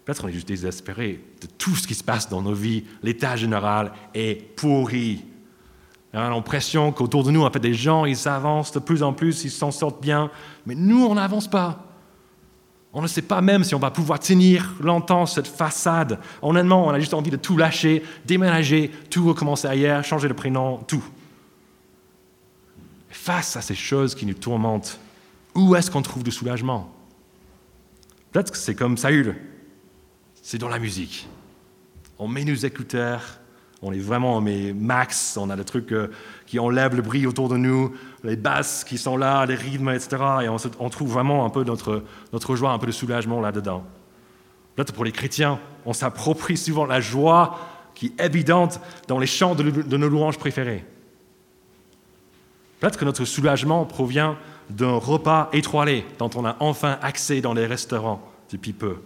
Peut-être 0.03 0.21
qu'on 0.21 0.27
est 0.27 0.33
juste 0.33 0.47
désespéré 0.47 1.23
de 1.41 1.47
tout 1.57 1.75
ce 1.75 1.87
qui 1.87 1.95
se 1.95 2.03
passe 2.03 2.29
dans 2.29 2.41
nos 2.41 2.53
vies. 2.53 2.83
L'état 3.01 3.35
général 3.35 3.93
est 4.13 4.55
pourri. 4.55 5.23
On 6.13 6.19
a 6.19 6.29
l'impression 6.29 6.91
qu'autour 6.91 7.23
de 7.23 7.31
nous, 7.31 7.43
en 7.43 7.49
fait, 7.49 7.59
des 7.59 7.73
gens, 7.73 8.05
ils 8.05 8.27
avancent 8.27 8.71
de 8.73 8.79
plus 8.79 9.01
en 9.01 9.13
plus, 9.13 9.45
ils 9.45 9.51
s'en 9.51 9.71
sortent 9.71 10.01
bien, 10.01 10.29
mais 10.65 10.75
nous, 10.75 11.05
on 11.05 11.15
n'avance 11.15 11.49
pas. 11.49 11.87
On 12.95 13.01
ne 13.01 13.07
sait 13.07 13.23
pas 13.23 13.41
même 13.41 13.63
si 13.63 13.73
on 13.73 13.79
va 13.79 13.89
pouvoir 13.89 14.19
tenir 14.19 14.75
longtemps 14.79 15.25
cette 15.25 15.47
façade. 15.47 16.19
Honnêtement, 16.43 16.85
on 16.85 16.91
a 16.91 16.99
juste 16.99 17.15
envie 17.15 17.31
de 17.31 17.37
tout 17.37 17.57
lâcher, 17.57 18.03
déménager, 18.25 18.91
tout 19.09 19.27
recommencer 19.27 19.67
ailleurs, 19.67 20.03
changer 20.03 20.27
de 20.27 20.33
prénom, 20.33 20.77
tout. 20.87 21.03
Face 23.09 23.55
à 23.57 23.61
ces 23.61 23.73
choses 23.73 24.13
qui 24.13 24.27
nous 24.27 24.35
tourmentent, 24.35 24.99
où 25.55 25.75
est-ce 25.75 25.89
qu'on 25.89 26.03
trouve 26.03 26.23
du 26.23 26.31
soulagement? 26.31 26.93
Peut-être 28.31 28.51
que 28.51 28.57
c'est 28.57 28.75
comme 28.75 28.97
Saül, 28.97 29.35
c'est 30.43 30.59
dans 30.59 30.67
la 30.67 30.77
musique. 30.77 31.27
On 32.19 32.27
met 32.27 32.43
nos 32.43 32.53
écouteurs, 32.53 33.39
on 33.81 33.91
est 33.91 33.99
vraiment, 33.99 34.37
on 34.37 34.41
met 34.41 34.73
max, 34.73 35.37
on 35.37 35.49
a 35.49 35.55
des 35.55 35.63
trucs 35.63 35.91
euh, 35.93 36.11
qui 36.45 36.59
enlèvent 36.59 36.95
le 36.95 37.01
bruit 37.01 37.25
autour 37.25 37.49
de 37.49 37.57
nous, 37.57 37.93
les 38.23 38.35
basses 38.35 38.83
qui 38.83 38.97
sont 38.97 39.17
là, 39.17 39.45
les 39.45 39.55
rythmes, 39.55 39.89
etc. 39.89 40.17
Et 40.43 40.49
on, 40.49 40.89
trouve 40.89 41.11
vraiment 41.11 41.45
un 41.45 41.49
peu 41.49 41.63
notre, 41.63 42.03
notre 42.33 42.55
joie, 42.55 42.71
un 42.71 42.77
peu 42.77 42.85
de 42.85 42.91
soulagement 42.91 43.41
là-dedans. 43.41 43.85
Peut-être 44.75 44.93
pour 44.93 45.05
les 45.05 45.11
chrétiens, 45.13 45.59
on 45.85 45.93
s'approprie 45.93 46.57
souvent 46.57 46.85
la 46.85 46.99
joie 46.99 47.57
qui 47.95 48.07
est 48.17 48.25
évidente 48.25 48.79
dans 49.07 49.19
les 49.19 49.27
chants 49.27 49.55
de, 49.55 49.63
de 49.63 49.97
nos 49.97 50.09
louanges 50.09 50.37
préférés. 50.37 50.83
Peut-être 52.79 52.99
que 52.99 53.05
notre 53.05 53.23
soulagement 53.23 53.85
provient 53.85 54.37
d'un 54.69 54.97
repas 54.97 55.49
étoilé 55.53 56.05
dont 56.19 56.29
on 56.35 56.45
a 56.45 56.57
enfin 56.59 56.97
accès 57.01 57.39
dans 57.39 57.53
les 57.53 57.65
restaurants 57.65 58.21
depuis 58.51 58.73
peu. 58.73 58.97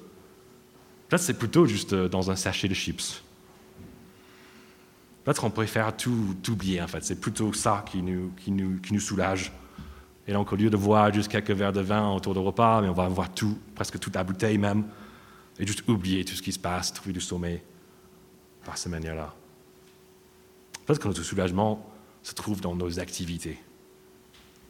Peut-être 1.08 1.22
c'est 1.22 1.38
plutôt 1.38 1.66
juste 1.66 1.94
euh, 1.94 2.10
dans 2.10 2.32
un 2.32 2.36
sachet 2.36 2.68
de 2.68 2.74
chips. 2.74 3.22
Peut-être 5.24 5.42
qu'on 5.42 5.50
préfère 5.50 5.96
tout 5.96 6.38
oublier, 6.48 6.82
en 6.82 6.88
fait. 6.88 7.04
C'est 7.04 7.20
plutôt 7.20 7.52
ça 7.52 7.84
qui 7.90 8.02
nous 8.02 9.00
soulage. 9.00 9.52
Et 10.26 10.34
donc, 10.34 10.52
au 10.54 10.56
lieu 10.56 10.70
de 10.70 10.78
voir 10.78 11.14
juste 11.14 11.30
quelques 11.30 11.52
verres 11.52 11.74
de 11.74 11.82
vin 11.82 12.14
autour 12.14 12.34
du 12.34 12.40
repas, 12.40 12.82
mais 12.82 12.88
on 12.88 12.94
va 12.94 13.08
voir 13.08 13.34
tout, 13.34 13.58
presque 13.76 14.00
toute 14.00 14.16
la 14.16 14.24
bouteille 14.24 14.58
même, 14.58 14.86
et 15.60 15.68
juste 15.68 15.88
oublier 15.88 16.24
tout 16.24 16.36
ce 16.36 16.42
qui 16.42 16.52
se 16.52 16.60
passe, 16.60 16.94
trouver 16.94 17.14
du 17.14 17.22
sommeil 17.22 17.62
par 18.64 18.78
cette 18.78 18.92
manière-là. 18.92 19.34
Peut-être 20.86 21.00
que 21.00 21.08
notre 21.08 21.24
soulagement 21.24 21.86
se 22.24 22.34
trouve 22.34 22.62
dans 22.62 22.76
nos 22.76 23.00
activités 23.00 23.60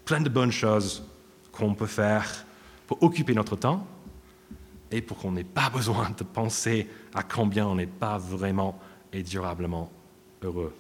plein 0.08 0.21
de 0.21 0.30
bonnes 0.30 0.52
choses 0.52 1.04
qu'on 1.52 1.76
peut 1.76 1.86
faire 1.86 2.45
pour 2.88 3.04
occuper 3.04 3.34
notre 3.34 3.58
temps 3.58 3.86
et 4.91 5.02
pour 5.02 5.17
qu'on 5.17 5.32
n'ait 5.32 5.43
pas 5.43 5.69
besoin 5.69 6.10
de 6.17 6.23
penser 6.23 6.88
à 7.13 7.23
combien 7.23 7.67
on 7.67 7.76
n'est 7.76 7.86
pas 7.86 8.17
vraiment 8.17 8.80
et 9.13 9.23
durablement 9.23 9.91
heureux. 10.41 10.73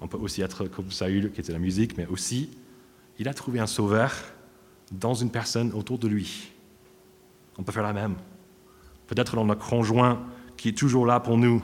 On 0.00 0.08
peut 0.08 0.18
aussi 0.18 0.42
être 0.42 0.66
comme 0.66 0.90
Saül, 0.90 1.32
qui 1.32 1.40
était 1.40 1.52
la 1.52 1.58
musique, 1.58 1.96
mais 1.96 2.06
aussi, 2.06 2.50
il 3.18 3.28
a 3.28 3.34
trouvé 3.34 3.60
un 3.60 3.66
sauveur 3.66 4.12
dans 4.92 5.14
une 5.14 5.30
personne 5.30 5.72
autour 5.72 5.98
de 5.98 6.08
lui. 6.08 6.52
On 7.56 7.62
peut 7.62 7.72
faire 7.72 7.82
la 7.82 7.92
même. 7.92 8.16
Peut-être 9.06 9.36
dans 9.36 9.44
notre 9.44 9.66
conjoint 9.66 10.22
qui 10.56 10.68
est 10.68 10.78
toujours 10.78 11.06
là 11.06 11.20
pour 11.20 11.38
nous, 11.38 11.62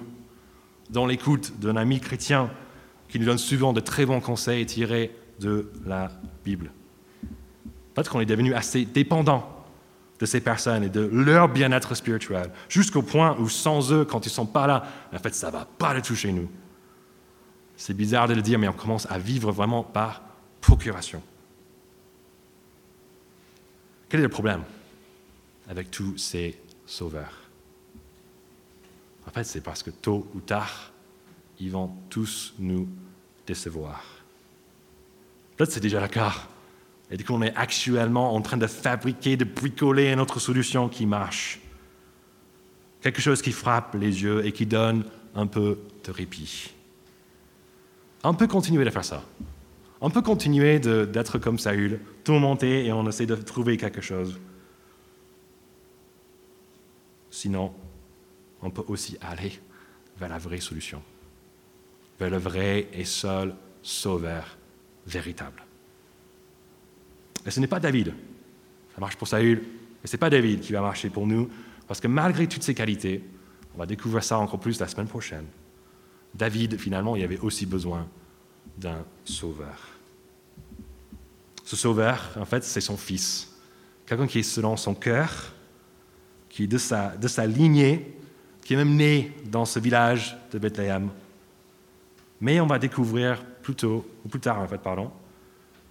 dans 0.91 1.07
l'écoute 1.07 1.59
d'un 1.59 1.77
ami 1.77 2.01
chrétien 2.01 2.51
qui 3.09 3.19
nous 3.19 3.27
donne 3.27 3.39
souvent 3.39 3.73
de 3.73 3.81
très 3.81 4.07
bons 4.07 4.21
conseils 4.21 4.65
tirés 4.67 5.15
de 5.41 5.71
la 5.85 6.11
Bible. 6.45 6.71
Peut-être 7.95 8.11
qu'on 8.11 8.21
est 8.21 8.27
devenu 8.27 8.55
assez 8.55 8.85
dépendant 8.85 9.60
de 10.21 10.27
ces 10.27 10.41
personnes 10.41 10.85
et 10.85 10.89
de 10.91 11.01
leur 11.01 11.49
bien-être 11.49 11.95
spirituel, 11.95 12.53
jusqu'au 12.69 13.03
point 13.03 13.37
où 13.39 13.49
sans 13.49 13.91
eux, 13.93 14.05
quand 14.05 14.27
ils 14.27 14.29
ne 14.29 14.35
sont 14.35 14.47
pas 14.47 14.67
là, 14.67 14.85
en 15.13 15.19
fait, 15.19 15.35
ça 15.35 15.47
ne 15.47 15.53
va 15.53 15.65
pas 15.65 15.95
le 15.95 16.03
toucher 16.03 16.31
nous. 16.31 16.49
C'est 17.77 17.95
bizarre 17.95 18.29
de 18.29 18.35
le 18.35 18.43
dire, 18.43 18.59
mais 18.59 18.69
on 18.69 18.75
commence 18.75 19.11
à 19.11 19.19
vivre 19.19 19.51
vraiment 19.51 19.83
par 19.83 20.23
procuration. 20.61 21.23
Quel 24.11 24.21
est 24.21 24.25
le 24.25 24.29
problème 24.29 24.63
avec 25.69 25.91
tous 25.91 26.19
ces 26.19 26.61
sauveurs? 26.85 27.41
En 29.27 29.31
fait, 29.31 29.45
c'est 29.45 29.63
parce 29.63 29.83
que 29.83 29.91
tôt 29.91 30.29
ou 30.35 30.41
tard, 30.41 30.93
ils 31.59 31.71
vont 31.71 31.91
tous 32.11 32.53
nous 32.59 32.89
décevoir. 33.47 34.05
Peut-être 35.57 35.73
c'est 35.73 35.81
déjà 35.81 36.01
le 36.01 36.09
cas. 36.09 36.35
Et 37.11 37.17
du 37.17 37.25
est 37.25 37.57
actuellement 37.57 38.35
en 38.35 38.41
train 38.41 38.57
de 38.57 38.67
fabriquer, 38.67 39.37
de 39.37 39.45
bricoler 39.45 40.13
une 40.13 40.21
autre 40.21 40.39
solution 40.39 40.89
qui 40.89 41.07
marche. 41.07 41.61
Quelque 43.01 43.21
chose 43.21 43.43
qui 43.43 43.53
frappe 43.53 43.95
les 43.95 44.23
yeux 44.23 44.47
et 44.47 44.53
qui 44.53 44.67
donne 44.67 45.05
un 45.35 45.47
peu 45.47 45.79
de 46.05 46.11
répit. 46.13 46.71
On 48.23 48.35
peut 48.35 48.47
continuer 48.47 48.85
de 48.85 48.91
faire 48.91 49.05
ça. 49.05 49.25
On 50.01 50.11
peut 50.11 50.23
continuer 50.23 50.79
d'être 50.79 51.39
comme 51.39 51.59
Saül, 51.59 52.01
tout 52.25 52.33
monter 52.35 52.87
et 52.87 52.93
on 52.93 53.07
essaie 53.09 53.27
de 53.27 53.35
trouver 53.35 53.77
quelque 53.77 54.01
chose. 54.01 54.39
Sinon, 57.31 57.73
on 58.63 58.71
peut 58.71 58.85
aussi 58.89 59.17
aller 59.21 59.53
vers 60.19 60.29
la 60.29 60.39
vraie 60.39 60.61
solution, 60.61 61.03
vers 62.19 62.31
le 62.31 62.39
vrai 62.39 62.89
et 62.93 63.05
seul 63.05 63.55
sauveur 63.83 64.59
véritable. 65.07 65.63
Et 67.47 67.51
ce 67.51 67.61
n'est 67.61 67.67
pas 67.67 67.81
David. 67.81 68.13
Ça 68.95 69.01
marche 69.01 69.17
pour 69.17 69.29
Saül, 69.29 69.63
mais 70.03 70.09
ce 70.09 70.17
n'est 70.17 70.21
pas 70.21 70.31
David 70.31 70.61
qui 70.61 70.73
va 70.73 70.81
marcher 70.81 71.11
pour 71.11 71.27
nous, 71.27 71.49
parce 71.87 72.01
que 72.01 72.09
malgré 72.09 72.47
toutes 72.47 72.63
ses 72.63 72.75
qualités, 72.75 73.25
on 73.75 73.79
va 73.79 73.87
découvrir 73.87 74.23
ça 74.25 74.39
encore 74.39 74.61
plus 74.61 74.81
la 74.81 74.89
semaine 74.89 75.07
prochaine. 75.07 75.47
David, 76.35 76.79
finalement, 76.79 77.17
il 77.17 77.25
avait 77.25 77.39
aussi 77.39 77.67
besoin 77.67 78.07
d'un 78.79 79.05
sauveur. 79.25 79.89
Ce 81.65 81.77
sauveur, 81.77 82.31
en 82.37 82.45
fait, 82.45 82.65
c'est 82.65 82.81
son 82.81 82.97
fils. 82.97 83.53
Quelqu'un 84.07 84.27
qui 84.27 84.41
est 84.41 84.45
selon 84.45 84.77
son 84.77 84.95
cœur, 84.95 85.55
qui 86.49 86.65
est 86.65 86.67
de 86.67 86.79
sa, 86.79 87.17
de 87.17 87.29
sa 87.29 87.47
lignée, 87.47 88.17
qui 88.65 88.75
est 88.75 88.77
même 88.77 88.97
né 88.97 89.33
dans 89.47 89.65
ce 89.65 89.79
village 89.79 90.37
de 90.53 90.59
Bethléem. 90.59 91.11
Mais 92.41 92.61
on 92.61 92.67
va 92.67 92.79
découvrir 92.79 93.45
plus 93.63 93.75
tôt, 93.75 94.09
ou 94.25 94.29
plus 94.29 94.41
tard 94.41 94.59
en 94.59 94.67
fait, 94.67 94.79
pardon, 94.79 95.11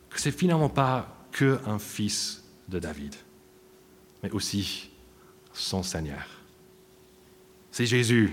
que 0.10 0.20
c'est 0.20 0.32
finalement 0.32 0.70
pas 0.70 1.19
que 1.32 1.60
un 1.66 1.80
fils 1.80 2.44
de 2.68 2.80
David, 2.80 3.16
mais 4.24 4.32
aussi 4.32 4.90
son 5.54 5.84
Seigneur. 5.84 6.26
C'est 7.72 7.86
Jésus 7.86 8.32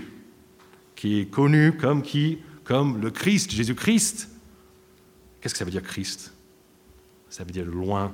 qui 0.95 1.19
est 1.19 1.25
connu 1.25 1.77
comme 1.77 2.01
qui? 2.01 2.39
Comme 2.63 3.01
le 3.01 3.11
Christ, 3.11 3.51
Jésus-Christ. 3.51 4.29
Qu'est-ce 5.39 5.53
que 5.53 5.57
ça 5.57 5.65
veut 5.65 5.71
dire 5.71 5.83
Christ? 5.83 6.33
Ça 7.29 7.43
veut 7.43 7.51
dire 7.51 7.65
loin 7.65 8.13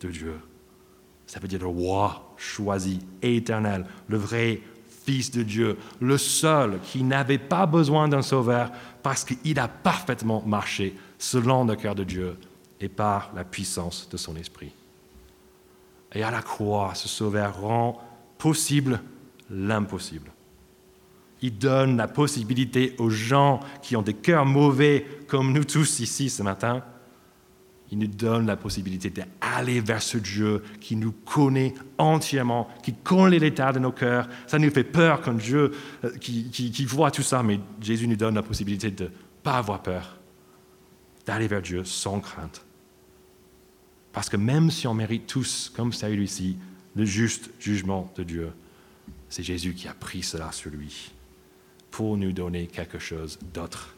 de 0.00 0.08
Dieu. 0.08 0.34
Ça 1.26 1.38
veut 1.38 1.48
dire 1.48 1.60
le 1.60 1.66
roi 1.66 2.34
choisi 2.36 3.00
éternel, 3.22 3.86
le 4.08 4.16
vrai 4.16 4.60
Fils 5.04 5.32
de 5.32 5.42
Dieu, 5.42 5.76
le 6.00 6.16
seul 6.16 6.78
qui 6.84 7.02
n'avait 7.02 7.38
pas 7.38 7.66
besoin 7.66 8.06
d'un 8.08 8.22
sauveur 8.22 8.70
parce 9.02 9.24
qu'il 9.24 9.58
a 9.58 9.66
parfaitement 9.66 10.42
marché 10.46 10.96
selon 11.18 11.64
le 11.64 11.74
cœur 11.74 11.96
de 11.96 12.04
Dieu 12.04 12.36
et 12.82 12.88
par 12.88 13.32
la 13.34 13.44
puissance 13.44 14.08
de 14.10 14.16
son 14.16 14.36
esprit. 14.36 14.72
Et 16.14 16.22
à 16.22 16.30
la 16.30 16.42
croix, 16.42 16.94
ce 16.94 17.08
sauveur 17.08 17.60
rend 17.60 17.98
possible 18.36 19.00
l'impossible. 19.48 20.30
Il 21.40 21.56
donne 21.56 21.96
la 21.96 22.08
possibilité 22.08 22.94
aux 22.98 23.08
gens 23.08 23.60
qui 23.82 23.96
ont 23.96 24.02
des 24.02 24.14
cœurs 24.14 24.44
mauvais, 24.44 25.06
comme 25.26 25.52
nous 25.52 25.64
tous 25.64 26.00
ici 26.00 26.28
ce 26.28 26.42
matin, 26.42 26.84
il 27.92 27.98
nous 27.98 28.06
donne 28.06 28.46
la 28.46 28.56
possibilité 28.56 29.10
d'aller 29.10 29.80
vers 29.80 30.02
ce 30.02 30.16
Dieu 30.16 30.62
qui 30.80 30.96
nous 30.96 31.12
connaît 31.12 31.74
entièrement, 31.98 32.68
qui 32.82 32.94
connaît 32.94 33.38
l'état 33.38 33.70
de 33.70 33.78
nos 33.78 33.92
cœurs. 33.92 34.28
Ça 34.46 34.58
nous 34.58 34.70
fait 34.70 34.82
peur 34.82 35.20
quand 35.20 35.34
Dieu 35.34 35.72
euh, 36.04 36.16
qui, 36.18 36.50
qui 36.50 36.84
voit 36.86 37.10
tout 37.10 37.22
ça, 37.22 37.42
mais 37.42 37.60
Jésus 37.82 38.08
nous 38.08 38.16
donne 38.16 38.34
la 38.36 38.42
possibilité 38.42 38.90
de 38.90 39.04
ne 39.04 39.08
pas 39.42 39.58
avoir 39.58 39.82
peur, 39.82 40.18
d'aller 41.26 41.48
vers 41.48 41.60
Dieu 41.60 41.84
sans 41.84 42.20
crainte. 42.20 42.64
Parce 44.12 44.28
que 44.28 44.36
même 44.36 44.70
si 44.70 44.86
on 44.86 44.94
mérite 44.94 45.26
tous, 45.26 45.72
comme 45.74 45.92
ça 45.92 46.10
ici, 46.10 46.56
le 46.94 47.04
juste 47.04 47.50
jugement 47.58 48.12
de 48.16 48.22
Dieu, 48.22 48.52
c'est 49.28 49.42
Jésus 49.42 49.74
qui 49.74 49.88
a 49.88 49.94
pris 49.94 50.22
cela 50.22 50.52
sur 50.52 50.70
lui 50.70 51.12
pour 51.90 52.16
nous 52.16 52.32
donner 52.32 52.66
quelque 52.66 52.98
chose 52.98 53.38
d'autre. 53.54 53.94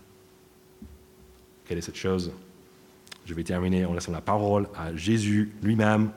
Quelle 1.65 1.79
est 1.79 1.83
cette 1.83 1.97
chose? 1.97 2.33
Je 3.27 3.35
vais 3.35 3.43
terminer 3.43 3.85
en 3.85 3.95
laissant 3.95 4.13
la 4.13 4.21
parole 4.21 4.69
à 4.77 4.95
Jésus 4.95 5.53
lui-même. 5.63 6.11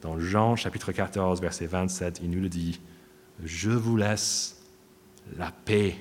Dans 0.00 0.18
Jean 0.18 0.56
chapitre 0.56 0.92
14, 0.92 1.40
verset 1.40 1.66
27, 1.66 2.20
il 2.22 2.30
nous 2.30 2.40
le 2.40 2.48
dit, 2.48 2.80
Je 3.44 3.70
vous 3.70 3.96
laisse 3.96 4.62
la 5.36 5.50
paix. 5.50 5.96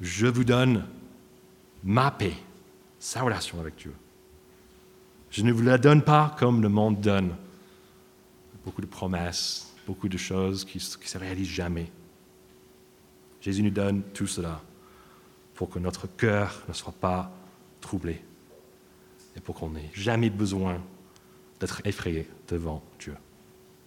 Je 0.00 0.26
vous 0.26 0.44
donne 0.44 0.86
ma 1.84 2.10
paix, 2.10 2.34
sa 2.98 3.22
relation 3.22 3.60
avec 3.60 3.76
Dieu. 3.76 3.92
Je 5.32 5.40
ne 5.40 5.50
vous 5.50 5.62
la 5.62 5.78
donne 5.78 6.02
pas 6.02 6.36
comme 6.38 6.60
le 6.60 6.68
monde 6.68 7.00
donne. 7.00 7.34
Beaucoup 8.66 8.82
de 8.82 8.86
promesses, 8.86 9.74
beaucoup 9.86 10.08
de 10.08 10.18
choses 10.18 10.66
qui 10.66 10.76
ne 10.76 10.82
se 10.82 11.18
réalisent 11.18 11.48
jamais. 11.48 11.90
Jésus 13.40 13.62
nous 13.62 13.70
donne 13.70 14.02
tout 14.12 14.26
cela 14.26 14.60
pour 15.54 15.70
que 15.70 15.78
notre 15.78 16.06
cœur 16.06 16.62
ne 16.68 16.74
soit 16.74 16.92
pas 16.92 17.32
troublé 17.80 18.22
et 19.34 19.40
pour 19.40 19.54
qu'on 19.54 19.70
n'ait 19.70 19.90
jamais 19.94 20.28
besoin 20.28 20.78
d'être 21.58 21.80
effrayé 21.86 22.28
devant 22.46 22.82
Dieu. 23.00 23.16